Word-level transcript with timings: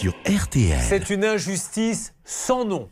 sur 0.00 0.14
RTL. 0.26 0.80
C'est 0.80 1.10
une 1.10 1.26
injustice 1.26 2.14
sans 2.24 2.64
nom. 2.64 2.88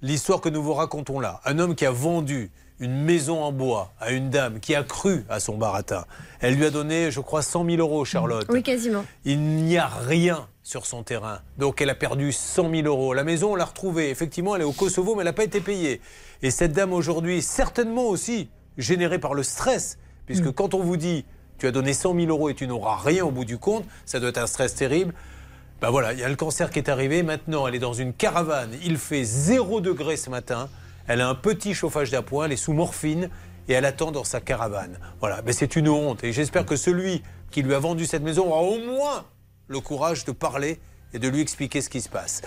L'histoire 0.00 0.40
que 0.40 0.48
nous 0.48 0.62
vous 0.62 0.74
racontons 0.74 1.18
là. 1.18 1.40
Un 1.44 1.58
homme 1.58 1.74
qui 1.74 1.84
a 1.84 1.90
vendu 1.90 2.52
une 2.78 3.02
maison 3.02 3.42
en 3.42 3.50
bois 3.50 3.92
à 3.98 4.12
une 4.12 4.30
dame 4.30 4.60
qui 4.60 4.76
a 4.76 4.84
cru 4.84 5.24
à 5.28 5.40
son 5.40 5.56
baratin. 5.56 6.04
Elle 6.38 6.54
lui 6.54 6.64
a 6.64 6.70
donné, 6.70 7.10
je 7.10 7.18
crois, 7.18 7.42
100 7.42 7.64
000 7.64 7.78
euros, 7.78 8.04
Charlotte. 8.04 8.46
Oui, 8.48 8.62
quasiment. 8.62 9.04
Il 9.24 9.40
n'y 9.40 9.76
a 9.76 9.88
rien 9.88 10.46
sur 10.62 10.86
son 10.86 11.02
terrain. 11.02 11.40
Donc 11.58 11.80
elle 11.80 11.90
a 11.90 11.96
perdu 11.96 12.30
100 12.30 12.70
000 12.70 12.86
euros. 12.86 13.12
La 13.12 13.24
maison, 13.24 13.54
on 13.54 13.56
l'a 13.56 13.64
retrouvée. 13.64 14.10
Effectivement, 14.10 14.54
elle 14.54 14.62
est 14.62 14.66
au 14.66 14.72
Kosovo, 14.72 15.16
mais 15.16 15.22
elle 15.22 15.26
n'a 15.26 15.32
pas 15.32 15.42
été 15.42 15.60
payée. 15.60 16.00
Et 16.42 16.52
cette 16.52 16.72
dame 16.72 16.92
aujourd'hui, 16.92 17.42
certainement 17.42 18.04
aussi 18.04 18.50
générée 18.78 19.18
par 19.18 19.34
le 19.34 19.42
stress, 19.42 19.98
puisque 20.26 20.52
quand 20.52 20.74
on 20.74 20.80
vous 20.80 20.96
dit 20.96 21.24
tu 21.58 21.66
as 21.66 21.72
donné 21.72 21.92
100 21.92 22.14
000 22.14 22.26
euros 22.28 22.50
et 22.50 22.54
tu 22.54 22.68
n'auras 22.68 22.98
rien 22.98 23.24
au 23.24 23.32
bout 23.32 23.46
du 23.46 23.58
compte, 23.58 23.84
ça 24.04 24.20
doit 24.20 24.28
être 24.28 24.38
un 24.38 24.46
stress 24.46 24.76
terrible. 24.76 25.12
Ben 25.82 25.90
voilà, 25.90 26.14
il 26.14 26.18
y 26.18 26.24
a 26.24 26.28
le 26.28 26.36
cancer 26.36 26.70
qui 26.70 26.78
est 26.78 26.88
arrivé. 26.88 27.22
Maintenant, 27.22 27.66
elle 27.66 27.74
est 27.74 27.80
dans 27.80 27.92
une 27.92 28.14
caravane. 28.14 28.70
Il 28.82 28.96
fait 28.96 29.24
0 29.24 29.82
degré 29.82 30.16
ce 30.16 30.30
matin. 30.30 30.70
Elle 31.06 31.20
a 31.20 31.28
un 31.28 31.34
petit 31.34 31.74
chauffage 31.74 32.10
d'appoint. 32.10 32.46
Elle 32.46 32.52
est 32.52 32.56
sous 32.56 32.72
morphine 32.72 33.28
et 33.68 33.74
elle 33.74 33.84
attend 33.84 34.10
dans 34.10 34.24
sa 34.24 34.40
caravane. 34.40 34.98
Voilà, 35.20 35.42
mais 35.44 35.52
c'est 35.52 35.76
une 35.76 35.88
honte. 35.90 36.24
Et 36.24 36.32
j'espère 36.32 36.64
que 36.64 36.76
celui 36.76 37.22
qui 37.50 37.62
lui 37.62 37.74
a 37.74 37.78
vendu 37.78 38.06
cette 38.06 38.22
maison 38.22 38.46
aura 38.46 38.62
au 38.62 38.78
moins 38.78 39.26
le 39.68 39.80
courage 39.80 40.24
de 40.24 40.32
parler 40.32 40.80
et 41.12 41.18
de 41.18 41.28
lui 41.28 41.42
expliquer 41.42 41.82
ce 41.82 41.90
qui 41.90 42.00
se 42.00 42.08
passe. 42.08 42.40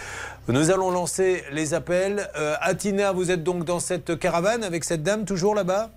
Nous 0.48 0.72
allons 0.72 0.90
lancer 0.90 1.44
les 1.52 1.76
appels. 1.76 2.30
Euh, 2.36 2.56
Atina, 2.62 3.12
vous 3.12 3.30
êtes 3.30 3.44
donc 3.44 3.64
dans 3.64 3.80
cette 3.80 4.18
caravane 4.18 4.64
avec 4.64 4.84
cette 4.84 5.04
dame 5.04 5.26
toujours 5.26 5.54
là-bas? 5.54 5.92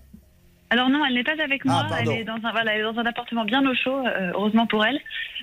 Alors 0.72 0.88
non, 0.88 1.04
elle 1.06 1.14
n'est 1.14 1.22
pas 1.22 1.32
avec 1.44 1.66
moi. 1.66 1.86
Ah, 1.90 1.98
elle, 2.00 2.08
est 2.12 2.24
dans 2.24 2.32
un, 2.42 2.50
voilà, 2.50 2.74
elle 2.74 2.80
est 2.80 2.84
dans 2.92 2.98
un 2.98 3.04
appartement 3.04 3.44
bien 3.44 3.60
au 3.68 3.74
chaud, 3.74 4.06
euh, 4.06 4.30
heureusement 4.34 4.66
pour 4.66 4.82
elle. 4.86 4.98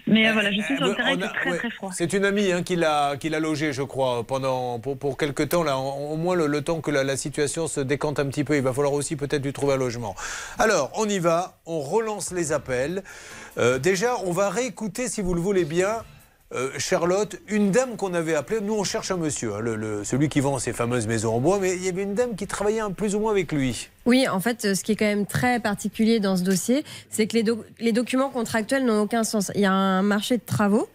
Mais 0.08 0.28
euh, 0.28 0.34
voilà, 0.34 0.50
je 0.52 0.60
suis 0.62 0.76
sur 0.76 0.86
le 0.86 0.92
Euh, 0.92 0.96
terrain, 0.96 1.22
a- 1.22 1.28
très 1.28 1.52
ouais, 1.52 1.58
très 1.58 1.70
froid. 1.70 1.92
C'est 1.94 2.14
une 2.14 2.26
amie 2.26 2.52
hein, 2.52 2.64
qui 2.64 2.76
l'a 2.76 3.16
logé, 3.40 3.72
je 3.72 3.84
crois, 3.84 4.24
pendant 4.24 4.80
pour, 4.80 4.98
pour 4.98 5.18
quelque 5.18 5.44
temps 5.44 5.62
là, 5.64 5.78
au 5.78 6.14
au 6.14 6.18
moins 6.18 6.34
le, 6.36 6.48
le 6.48 6.62
temps 6.64 6.82
que 6.82 6.90
la, 6.90 7.04
la 7.04 7.16
situation 7.16 7.68
se 7.68 7.80
décante 7.80 8.20
un 8.20 8.26
petit 8.26 8.44
peu. 8.44 8.56
Il 8.56 8.64
va 8.64 8.74
falloir 8.74 8.94
aussi 8.94 9.16
peut-être 9.16 9.44
lui 9.44 9.54
trouver 9.54 9.74
un 9.76 9.78
logement. 9.78 10.16
Alors, 10.58 10.90
on 10.96 11.08
y 11.08 11.20
va, 11.20 11.60
on 11.68 11.80
relance 11.80 12.32
les 12.32 12.52
appels. 12.52 13.04
Euh, 13.60 13.78
déjà, 13.78 14.16
on 14.26 14.32
va 14.32 14.50
réécouter, 14.50 15.08
si 15.10 15.22
vous 15.22 15.36
le 15.36 15.42
voulez 15.42 15.66
bien. 15.66 15.98
Charlotte, 16.80 17.36
une 17.48 17.70
dame 17.70 17.96
qu'on 17.96 18.16
avait 18.16 18.34
appelée, 18.34 18.60
nous 18.60 18.74
on 18.74 18.84
cherche 18.84 19.12
un 19.12 19.18
monsieur, 19.18 19.54
hein, 19.54 19.60
le- 19.60 19.76
le- 19.76 20.04
celui 20.04 20.30
qui 20.30 20.40
vend 20.40 20.58
ces 20.58 20.74
fameuses 20.74 21.06
maisons 21.06 21.36
en 21.36 21.40
bois, 21.40 21.60
mais 21.62 21.76
il 21.76 21.86
y 21.86 21.90
avait 21.90 22.02
une 22.02 22.16
dame 22.16 22.36
qui 22.36 22.48
travaillait 22.48 22.80
un- 22.80 22.90
plus 22.92 23.14
ou 23.14 23.20
moins 23.20 23.30
avec 23.32 23.52
lui. 23.52 23.90
Oui, 24.10 24.28
en 24.28 24.40
fait, 24.40 24.74
ce 24.76 24.84
qui 24.84 24.94
est 24.94 24.96
quand 24.96 25.06
même 25.06 25.28
très 25.28 25.60
particulier 25.60 26.20
dans 26.20 26.36
ce 26.36 26.42
dossier, 26.42 26.84
c'est 27.12 27.28
que 27.28 27.36
les, 27.38 27.44
doc- 27.44 27.64
les 27.80 27.92
documents 27.92 28.30
contractuels 28.32 28.84
n'ont 28.84 29.02
aucun 29.02 29.24
sens. 29.24 29.52
Il 29.54 29.62
y 29.62 29.66
a 29.66 29.72
un 29.72 30.02
marché 30.02 30.38
de 30.38 30.42
travaux 30.44 30.90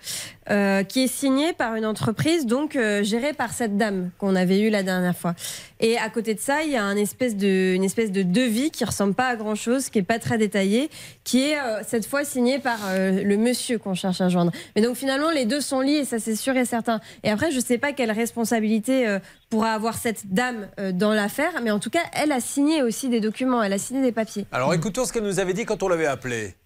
euh, 0.51 0.83
qui 0.83 1.05
est 1.05 1.07
signé 1.07 1.53
par 1.53 1.77
une 1.77 1.87
entreprise, 1.87 2.45
donc 2.45 2.75
euh, 2.75 3.05
gérée 3.05 3.33
par 3.33 3.53
cette 3.53 3.77
dame 3.77 4.11
qu'on 4.19 4.35
avait 4.35 4.59
eue 4.63 4.69
la 4.69 4.83
dernière 4.83 5.17
fois. 5.17 5.37
Et 5.79 5.97
à 5.97 6.11
côté 6.11 6.35
de 6.35 6.41
ça, 6.41 6.65
il 6.65 6.73
y 6.73 6.77
a 6.77 6.83
une 6.83 6.99
espèce 6.99 7.37
de 7.37 8.23
devis 8.23 8.73
qui 8.73 8.85
ressemble 8.85 9.15
pas 9.15 9.29
à 9.29 9.37
grand 9.37 9.55
chose, 9.55 9.91
qui 9.91 10.01
est 10.01 10.03
pas 10.03 10.19
très 10.19 10.37
détaillé, 10.37 10.91
qui 11.23 11.51
est 11.51 11.59
euh, 11.59 11.83
cette 11.87 12.07
fois 12.07 12.25
signé 12.25 12.59
par 12.59 12.79
le 12.97 13.37
monsieur 13.37 13.79
qu'on 13.79 13.95
cherche 13.95 14.23
à 14.23 14.29
joindre. 14.29 14.51
Mais 14.75 14.83
donc 14.83 14.97
finalement, 14.97 15.31
les 15.31 15.45
deux 15.45 15.61
sont 15.61 15.81
liés, 15.81 16.05
ça 16.05 16.19
c'est 16.19 16.35
sûr 16.35 16.57
et 16.57 16.65
certain. 16.65 17.01
Et 17.23 17.31
après, 17.31 17.53
je 17.53 17.61
sais 17.61 17.79
pas 17.79 17.93
quelle 17.93 18.11
responsabilité 18.11 19.07
pourra 19.55 19.73
avoir 19.73 19.95
cette 19.95 20.35
dame 20.35 20.67
euh, 20.81 20.91
dans 20.91 21.13
l'affaire, 21.13 21.61
mais 21.63 21.71
en 21.71 21.79
tout 21.79 21.91
cas, 21.91 22.03
elle 22.13 22.33
a 22.33 22.41
signé 22.41 22.83
aussi 22.83 23.09
des 23.09 23.21
documents, 23.21 23.63
elle 23.63 23.73
a 23.73 23.79
signé 23.79 24.03
des 24.03 24.11
papiers. 24.11 24.47
Alors 24.51 24.75
écoutons 24.75 25.05
ce 25.05 25.13
qu'elle 25.13 25.23
nous 25.23 25.39
avait 25.39 25.55
dit 25.55 25.65
quand 25.65 25.81
on 25.85 25.89
l'avait 25.89 26.07
appelé. 26.07 26.57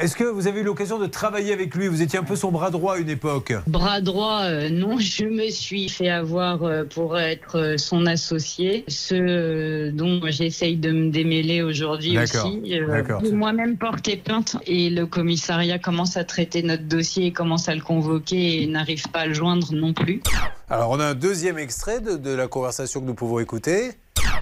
Est-ce 0.00 0.16
que 0.16 0.24
vous 0.24 0.48
avez 0.48 0.60
eu 0.60 0.64
l'occasion 0.64 0.98
de 0.98 1.06
travailler 1.06 1.52
avec 1.52 1.74
lui? 1.74 1.86
Vous 1.86 2.02
étiez 2.02 2.18
un 2.18 2.24
peu 2.24 2.34
son 2.34 2.50
bras 2.50 2.70
droit 2.70 2.94
à 2.94 2.98
une 2.98 3.08
époque. 3.08 3.52
Bras 3.66 4.00
droit, 4.00 4.42
euh, 4.42 4.68
non, 4.68 4.98
je 4.98 5.24
me 5.24 5.50
suis 5.50 5.88
fait 5.88 6.08
avoir 6.08 6.64
euh, 6.64 6.84
pour 6.84 7.18
être 7.18 7.58
euh, 7.58 7.78
son 7.78 8.06
associé, 8.06 8.84
ce 8.88 9.90
dont 9.90 10.20
j'essaye 10.24 10.76
de 10.76 10.90
me 10.90 11.10
démêler 11.10 11.62
aujourd'hui 11.62 12.18
aussi. 12.18 12.60
J'ai 12.64 13.32
moi-même 13.32 13.76
porté 13.76 14.16
plainte 14.16 14.56
et 14.66 14.90
le 14.90 15.06
commissariat 15.06 15.78
commence 15.78 16.16
à 16.16 16.24
traiter 16.24 16.62
notre 16.62 16.84
dossier, 16.84 17.32
commence 17.32 17.68
à 17.68 17.74
le 17.74 17.80
convoquer 17.80 18.62
et 18.62 18.66
n'arrive 18.66 19.08
pas 19.10 19.20
à 19.20 19.26
le 19.26 19.34
joindre 19.34 19.72
non 19.72 19.92
plus. 19.92 20.22
Alors 20.68 20.90
on 20.90 20.98
a 20.98 21.06
un 21.06 21.14
deuxième 21.14 21.58
extrait 21.58 22.00
de, 22.00 22.16
de 22.16 22.30
la 22.30 22.48
conversation 22.48 23.00
que 23.00 23.06
nous 23.06 23.14
pouvons 23.14 23.38
écouter. 23.38 23.92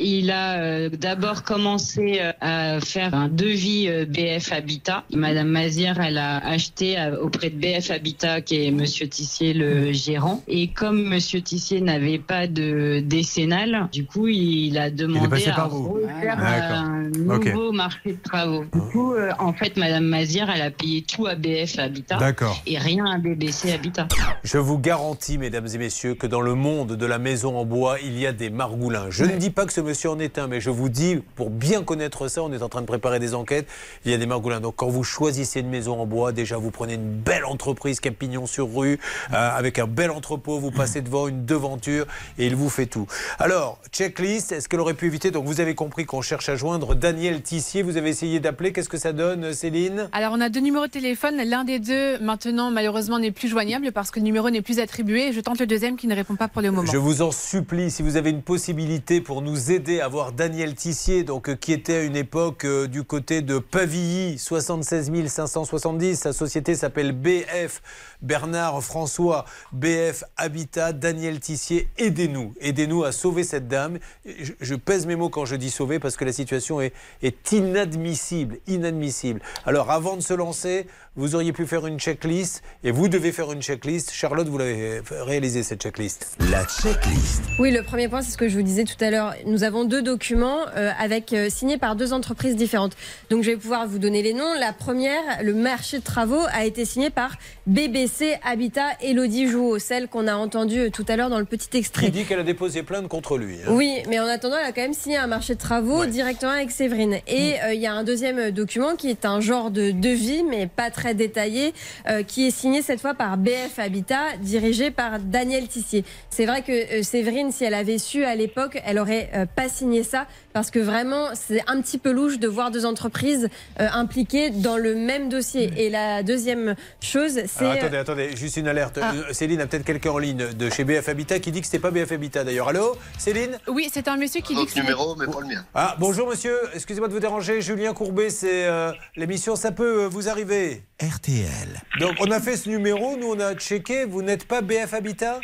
Il 0.00 0.30
a 0.30 0.60
euh, 0.60 0.88
d'abord 0.88 1.42
commencé 1.42 2.18
euh, 2.20 2.32
à 2.40 2.80
faire 2.80 3.14
un 3.14 3.28
devis 3.28 3.88
euh, 3.88 4.04
BF 4.04 4.52
Habitat. 4.52 5.04
Madame 5.12 5.48
Mazière, 5.48 6.00
elle 6.00 6.18
a 6.18 6.38
acheté 6.38 6.96
auprès 7.20 7.50
de 7.50 7.56
BF 7.56 7.90
Habitat, 7.90 8.40
qui 8.40 8.66
est 8.66 8.70
Monsieur 8.70 9.08
Tissier 9.08 9.54
le 9.54 9.92
gérant. 9.92 10.42
Et 10.48 10.68
comme 10.68 11.02
Monsieur 11.04 11.40
Tissier 11.40 11.80
n'avait 11.80 12.18
pas 12.18 12.46
de 12.46 13.00
décennale, 13.00 13.88
du 13.92 14.04
coup, 14.04 14.28
il 14.28 14.78
a 14.78 14.90
demandé 14.90 15.28
passé 15.28 15.50
à 15.50 15.64
refaire 15.64 16.36
D'accord. 16.36 16.76
un 16.76 17.02
nouveau 17.10 17.72
marché 17.72 18.12
de 18.12 18.22
travaux. 18.22 18.64
Du 18.72 18.80
coup, 18.80 19.14
euh, 19.14 19.30
en 19.38 19.52
fait, 19.52 19.76
Madame 19.76 20.04
Mazière, 20.04 20.50
elle 20.54 20.62
a 20.62 20.70
payé 20.70 21.02
tout 21.02 21.26
à 21.26 21.34
BF 21.34 21.78
Habitat. 21.78 22.16
D'accord. 22.16 22.60
Et 22.66 22.78
rien 22.78 23.06
à 23.06 23.18
BBC 23.18 23.72
Habitat. 23.72 24.08
Je 24.42 24.58
vous 24.58 24.78
garantis, 24.78 25.38
mesdames 25.38 25.68
et 25.72 25.78
messieurs, 25.78 26.14
que 26.14 26.26
dans 26.26 26.40
le 26.40 26.54
monde 26.54 26.96
de 26.96 27.06
la 27.06 27.18
maison 27.18 27.56
en 27.56 27.64
bois, 27.64 27.98
il 28.02 28.18
y 28.18 28.26
a 28.26 28.32
des 28.32 28.50
margoulins. 28.50 29.10
Je 29.10 29.24
ne 29.24 29.36
dis 29.36 29.50
pas 29.50 29.66
que 29.66 29.72
ce 29.72 29.81
monsieur 29.82 30.10
en 30.10 30.18
est 30.18 30.38
un, 30.38 30.46
mais 30.46 30.60
je 30.60 30.70
vous 30.70 30.88
dis, 30.88 31.18
pour 31.34 31.50
bien 31.50 31.82
connaître 31.82 32.28
ça, 32.28 32.42
on 32.42 32.52
est 32.52 32.62
en 32.62 32.68
train 32.68 32.80
de 32.80 32.86
préparer 32.86 33.18
des 33.18 33.34
enquêtes, 33.34 33.66
il 34.04 34.10
y 34.10 34.14
a 34.14 34.18
des 34.18 34.26
margoulins. 34.26 34.60
Donc 34.60 34.76
quand 34.76 34.88
vous 34.88 35.04
choisissez 35.04 35.60
une 35.60 35.68
maison 35.68 36.00
en 36.00 36.06
bois, 36.06 36.32
déjà 36.32 36.56
vous 36.56 36.70
prenez 36.70 36.94
une 36.94 37.10
belle 37.10 37.44
entreprise 37.44 38.00
qui 38.00 38.08
a 38.08 38.12
pignon 38.12 38.46
sur 38.46 38.72
rue, 38.74 38.98
euh, 39.32 39.50
avec 39.56 39.78
un 39.78 39.86
bel 39.86 40.10
entrepôt, 40.10 40.58
vous 40.58 40.70
passez 40.70 41.02
devant 41.02 41.28
une 41.28 41.44
devanture 41.44 42.06
et 42.38 42.46
il 42.46 42.56
vous 42.56 42.68
fait 42.68 42.86
tout. 42.86 43.06
Alors, 43.38 43.78
checklist, 43.90 44.52
est-ce 44.52 44.68
qu'elle 44.68 44.80
aurait 44.80 44.94
pu 44.94 45.06
éviter? 45.06 45.30
Donc 45.30 45.44
vous 45.46 45.60
avez 45.60 45.74
compris 45.74 46.04
qu'on 46.04 46.22
cherche 46.22 46.48
à 46.48 46.56
joindre 46.56 46.94
Daniel 46.94 47.42
Tissier, 47.42 47.82
vous 47.82 47.96
avez 47.96 48.10
essayé 48.10 48.40
d'appeler, 48.40 48.72
qu'est-ce 48.72 48.88
que 48.88 48.98
ça 48.98 49.12
donne 49.12 49.52
Céline? 49.52 50.08
Alors, 50.12 50.32
on 50.34 50.40
a 50.40 50.48
deux 50.48 50.60
numéros 50.60 50.86
de 50.86 50.90
téléphone. 50.90 51.36
L'un 51.44 51.64
des 51.64 51.78
deux, 51.78 52.18
maintenant, 52.20 52.70
malheureusement, 52.70 53.18
n'est 53.18 53.32
plus 53.32 53.48
joignable 53.48 53.92
parce 53.92 54.10
que 54.10 54.20
le 54.20 54.24
numéro 54.24 54.50
n'est 54.50 54.62
plus 54.62 54.78
attribué. 54.78 55.32
Je 55.32 55.40
tente 55.40 55.58
le 55.58 55.66
deuxième 55.66 55.96
qui 55.96 56.06
ne 56.06 56.14
répond 56.14 56.36
pas 56.36 56.48
pour 56.48 56.62
le 56.62 56.70
moment. 56.70 56.90
Je 56.90 56.98
vous 56.98 57.22
en 57.22 57.32
supplie, 57.32 57.90
si 57.90 58.02
vous 58.02 58.16
avez 58.16 58.30
une 58.30 58.42
possibilité 58.42 59.20
pour 59.20 59.42
nous 59.42 59.70
aider 59.70 59.71
à 59.74 60.08
voir 60.08 60.32
Daniel 60.32 60.74
Tissier, 60.74 61.24
donc, 61.24 61.48
euh, 61.48 61.54
qui 61.54 61.72
était 61.72 61.94
à 61.94 62.02
une 62.02 62.14
époque 62.14 62.66
euh, 62.66 62.86
du 62.86 63.04
côté 63.04 63.40
de 63.40 63.58
Pavilly, 63.58 64.38
76 64.38 65.10
570. 65.28 66.14
Sa 66.14 66.34
société 66.34 66.74
s'appelle 66.74 67.12
BF 67.12 67.80
Bernard 68.20 68.82
François, 68.82 69.46
BF 69.72 70.24
Habitat, 70.36 70.92
Daniel 70.92 71.40
Tissier. 71.40 71.88
Aidez-nous, 71.96 72.52
aidez-nous 72.60 73.04
à 73.04 73.12
sauver 73.12 73.44
cette 73.44 73.66
dame. 73.66 73.98
Je, 74.26 74.52
je 74.60 74.74
pèse 74.74 75.06
mes 75.06 75.16
mots 75.16 75.30
quand 75.30 75.46
je 75.46 75.56
dis 75.56 75.70
sauver 75.70 75.98
parce 75.98 76.16
que 76.16 76.26
la 76.26 76.32
situation 76.32 76.82
est, 76.82 76.92
est 77.22 77.52
inadmissible, 77.52 78.58
inadmissible. 78.66 79.40
Alors 79.64 79.90
avant 79.90 80.16
de 80.16 80.22
se 80.22 80.34
lancer, 80.34 80.86
vous 81.14 81.34
auriez 81.34 81.52
pu 81.52 81.66
faire 81.66 81.86
une 81.86 82.00
checklist 82.00 82.62
et 82.84 82.90
vous 82.90 83.06
devez 83.06 83.32
faire 83.32 83.52
une 83.52 83.60
checklist. 83.60 84.12
Charlotte, 84.12 84.48
vous 84.48 84.56
l'avez 84.56 85.02
réalisé 85.10 85.62
cette 85.62 85.82
checklist. 85.82 86.38
La 86.50 86.64
checklist. 86.64 87.42
Oui, 87.58 87.70
le 87.70 87.82
premier 87.82 88.08
point, 88.08 88.22
c'est 88.22 88.30
ce 88.30 88.38
que 88.38 88.48
je 88.48 88.56
vous 88.56 88.62
disais 88.62 88.84
tout 88.84 88.96
à 89.04 89.10
l'heure. 89.10 89.34
Nous 89.44 89.62
avons 89.62 89.84
deux 89.84 90.00
documents 90.00 90.60
euh, 90.74 90.90
avec 90.98 91.34
euh, 91.34 91.50
signés 91.50 91.76
par 91.76 91.96
deux 91.96 92.14
entreprises 92.14 92.56
différentes. 92.56 92.96
Donc, 93.28 93.42
je 93.42 93.50
vais 93.50 93.58
pouvoir 93.58 93.86
vous 93.86 93.98
donner 93.98 94.22
les 94.22 94.32
noms. 94.32 94.54
La 94.58 94.72
première, 94.72 95.20
le 95.42 95.52
marché 95.52 95.98
de 95.98 96.02
travaux, 96.02 96.40
a 96.50 96.64
été 96.64 96.86
signé 96.86 97.10
par 97.10 97.36
BBC 97.66 98.38
Habitat 98.42 98.88
Elodie 99.02 99.48
Jouot, 99.48 99.78
celle 99.78 100.08
qu'on 100.08 100.26
a 100.26 100.34
entendue 100.34 100.78
euh, 100.86 100.90
tout 100.90 101.04
à 101.08 101.16
l'heure 101.16 101.28
dans 101.28 101.38
le 101.40 101.44
petit 101.44 101.68
Qui 101.68 101.76
extrait. 101.76 102.08
dit 102.08 102.24
qu'elle 102.24 102.40
a 102.40 102.42
déposé 102.42 102.82
plainte 102.82 103.08
contre 103.08 103.36
lui. 103.36 103.56
hein. 103.66 103.72
Oui, 103.72 103.98
mais 104.08 104.18
en 104.18 104.24
attendant, 104.26 104.56
elle 104.58 104.66
a 104.68 104.72
quand 104.72 104.80
même 104.80 104.94
signé 104.94 105.18
un 105.18 105.26
marché 105.26 105.56
de 105.56 105.60
travaux 105.60 106.00
Ouais. 106.00 106.06
directement 106.06 106.52
avec 106.52 106.70
Séverine. 106.70 107.18
Et 107.26 107.56
euh, 107.64 107.74
il 107.74 107.80
y 107.82 107.86
a 107.86 107.92
un 107.92 108.02
deuxième 108.02 108.50
document 108.50 108.96
qui 108.96 109.10
est 109.10 109.26
un 109.26 109.40
genre 109.42 109.70
de 109.70 109.90
devis, 109.90 110.42
mais 110.42 110.66
pas 110.66 110.90
très 110.90 111.01
détaillé, 111.14 111.74
euh, 112.08 112.22
qui 112.22 112.46
est 112.46 112.50
signé 112.50 112.82
cette 112.82 113.00
fois 113.00 113.14
par 113.14 113.36
BF 113.36 113.78
Habitat, 113.78 114.36
dirigé 114.40 114.90
par 114.90 115.18
Daniel 115.18 115.68
Tissier. 115.68 116.04
C'est 116.30 116.46
vrai 116.46 116.62
que 116.62 116.72
euh, 116.72 117.02
Séverine, 117.02 117.52
si 117.52 117.64
elle 117.64 117.74
avait 117.74 117.98
su 117.98 118.24
à 118.24 118.34
l'époque, 118.34 118.80
elle 118.84 118.98
aurait 118.98 119.30
euh, 119.34 119.46
pas 119.46 119.68
signé 119.68 120.02
ça, 120.02 120.26
parce 120.52 120.70
que 120.70 120.78
vraiment, 120.78 121.28
c'est 121.34 121.62
un 121.66 121.80
petit 121.80 121.98
peu 121.98 122.12
louche 122.12 122.38
de 122.38 122.48
voir 122.48 122.70
deux 122.70 122.86
entreprises 122.86 123.48
euh, 123.80 123.88
impliquées 123.92 124.50
dans 124.50 124.76
le 124.76 124.94
même 124.94 125.28
dossier. 125.28 125.70
Et 125.76 125.90
la 125.90 126.22
deuxième 126.22 126.74
chose, 127.00 127.40
c'est... 127.46 127.64
Alors, 127.64 127.74
attendez, 127.74 127.96
attendez, 127.96 128.36
juste 128.36 128.56
une 128.56 128.68
alerte. 128.68 128.98
Ah. 129.02 129.12
Céline 129.32 129.60
a 129.60 129.66
peut-être 129.66 129.84
quelqu'un 129.84 130.10
en 130.10 130.18
ligne 130.18 130.52
de 130.52 130.70
chez 130.70 130.84
BF 130.84 131.08
Habitat 131.08 131.38
qui 131.40 131.52
dit 131.52 131.60
que 131.60 131.66
c'était 131.66 131.78
pas 131.78 131.90
BF 131.90 132.12
Habitat 132.12 132.44
d'ailleurs. 132.44 132.68
Allô 132.68 132.96
Céline? 133.18 133.58
Oui, 133.68 133.88
c'est 133.92 134.08
un 134.08 134.16
monsieur 134.16 134.40
qui 134.40 134.54
dit 134.54 134.66
que 134.66 134.78
numéro, 134.78 135.16
mais 135.16 135.26
pas 135.26 135.40
le 135.40 135.46
mien. 135.46 135.64
Ah, 135.74 135.96
bonjour 135.98 136.28
monsieur, 136.28 136.56
excusez-moi 136.74 137.08
de 137.08 137.14
vous 137.14 137.20
déranger. 137.20 137.60
Julien 137.60 137.94
Courbet, 137.94 138.30
c'est 138.30 138.66
euh, 138.66 138.92
l'émission 139.16 139.56
Ça 139.56 139.72
peut 139.72 140.04
euh, 140.04 140.08
vous 140.08 140.28
arriver. 140.28 140.82
RTL. 141.00 141.80
Donc, 142.00 142.16
on 142.20 142.30
a 142.30 142.40
fait 142.40 142.56
ce 142.56 142.68
numéro, 142.68 143.16
nous 143.16 143.28
on 143.32 143.40
a 143.40 143.54
checké. 143.54 144.04
Vous 144.04 144.22
n'êtes 144.22 144.46
pas 144.46 144.60
BF 144.60 144.92
Habitat? 144.94 145.40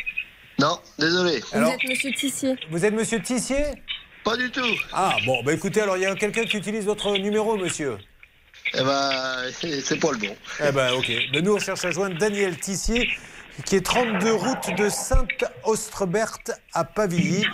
Non, 0.59 0.79
désolé. 0.97 1.41
Vous 1.53 1.61
êtes 1.69 1.83
Monsieur 1.87 2.11
Tissier. 2.11 2.55
Vous 2.69 2.85
êtes 2.85 2.93
monsieur 2.93 3.21
Tissier? 3.21 3.63
Pas 4.23 4.35
du 4.35 4.51
tout. 4.51 4.61
Ah, 4.93 5.15
bon, 5.25 5.41
bah 5.43 5.53
écoutez, 5.53 5.81
alors 5.81 5.95
il 5.97 6.03
y 6.03 6.05
a 6.05 6.13
quelqu'un 6.15 6.43
qui 6.43 6.57
utilise 6.57 6.85
votre 6.85 7.11
numéro, 7.17 7.55
monsieur? 7.57 7.97
Eh 8.73 8.83
ben, 8.83 9.11
c'est 9.53 9.81
c'est 9.85 9.97
pas 9.99 10.11
le 10.11 10.17
bon. 10.17 10.35
Eh 10.65 10.71
ben, 10.71 10.93
ok. 10.93 11.11
Mais 11.33 11.41
nous, 11.41 11.55
on 11.55 11.59
cherche 11.59 11.85
à 11.85 11.91
joindre 11.91 12.17
Daniel 12.17 12.57
Tissier. 12.57 13.09
qui 13.65 13.75
est 13.77 13.85
32 13.85 14.31
route 14.33 14.75
de 14.77 14.89
Sainte-Ostrebert 14.89 16.37
à 16.73 16.83
Pavilly. 16.83 17.45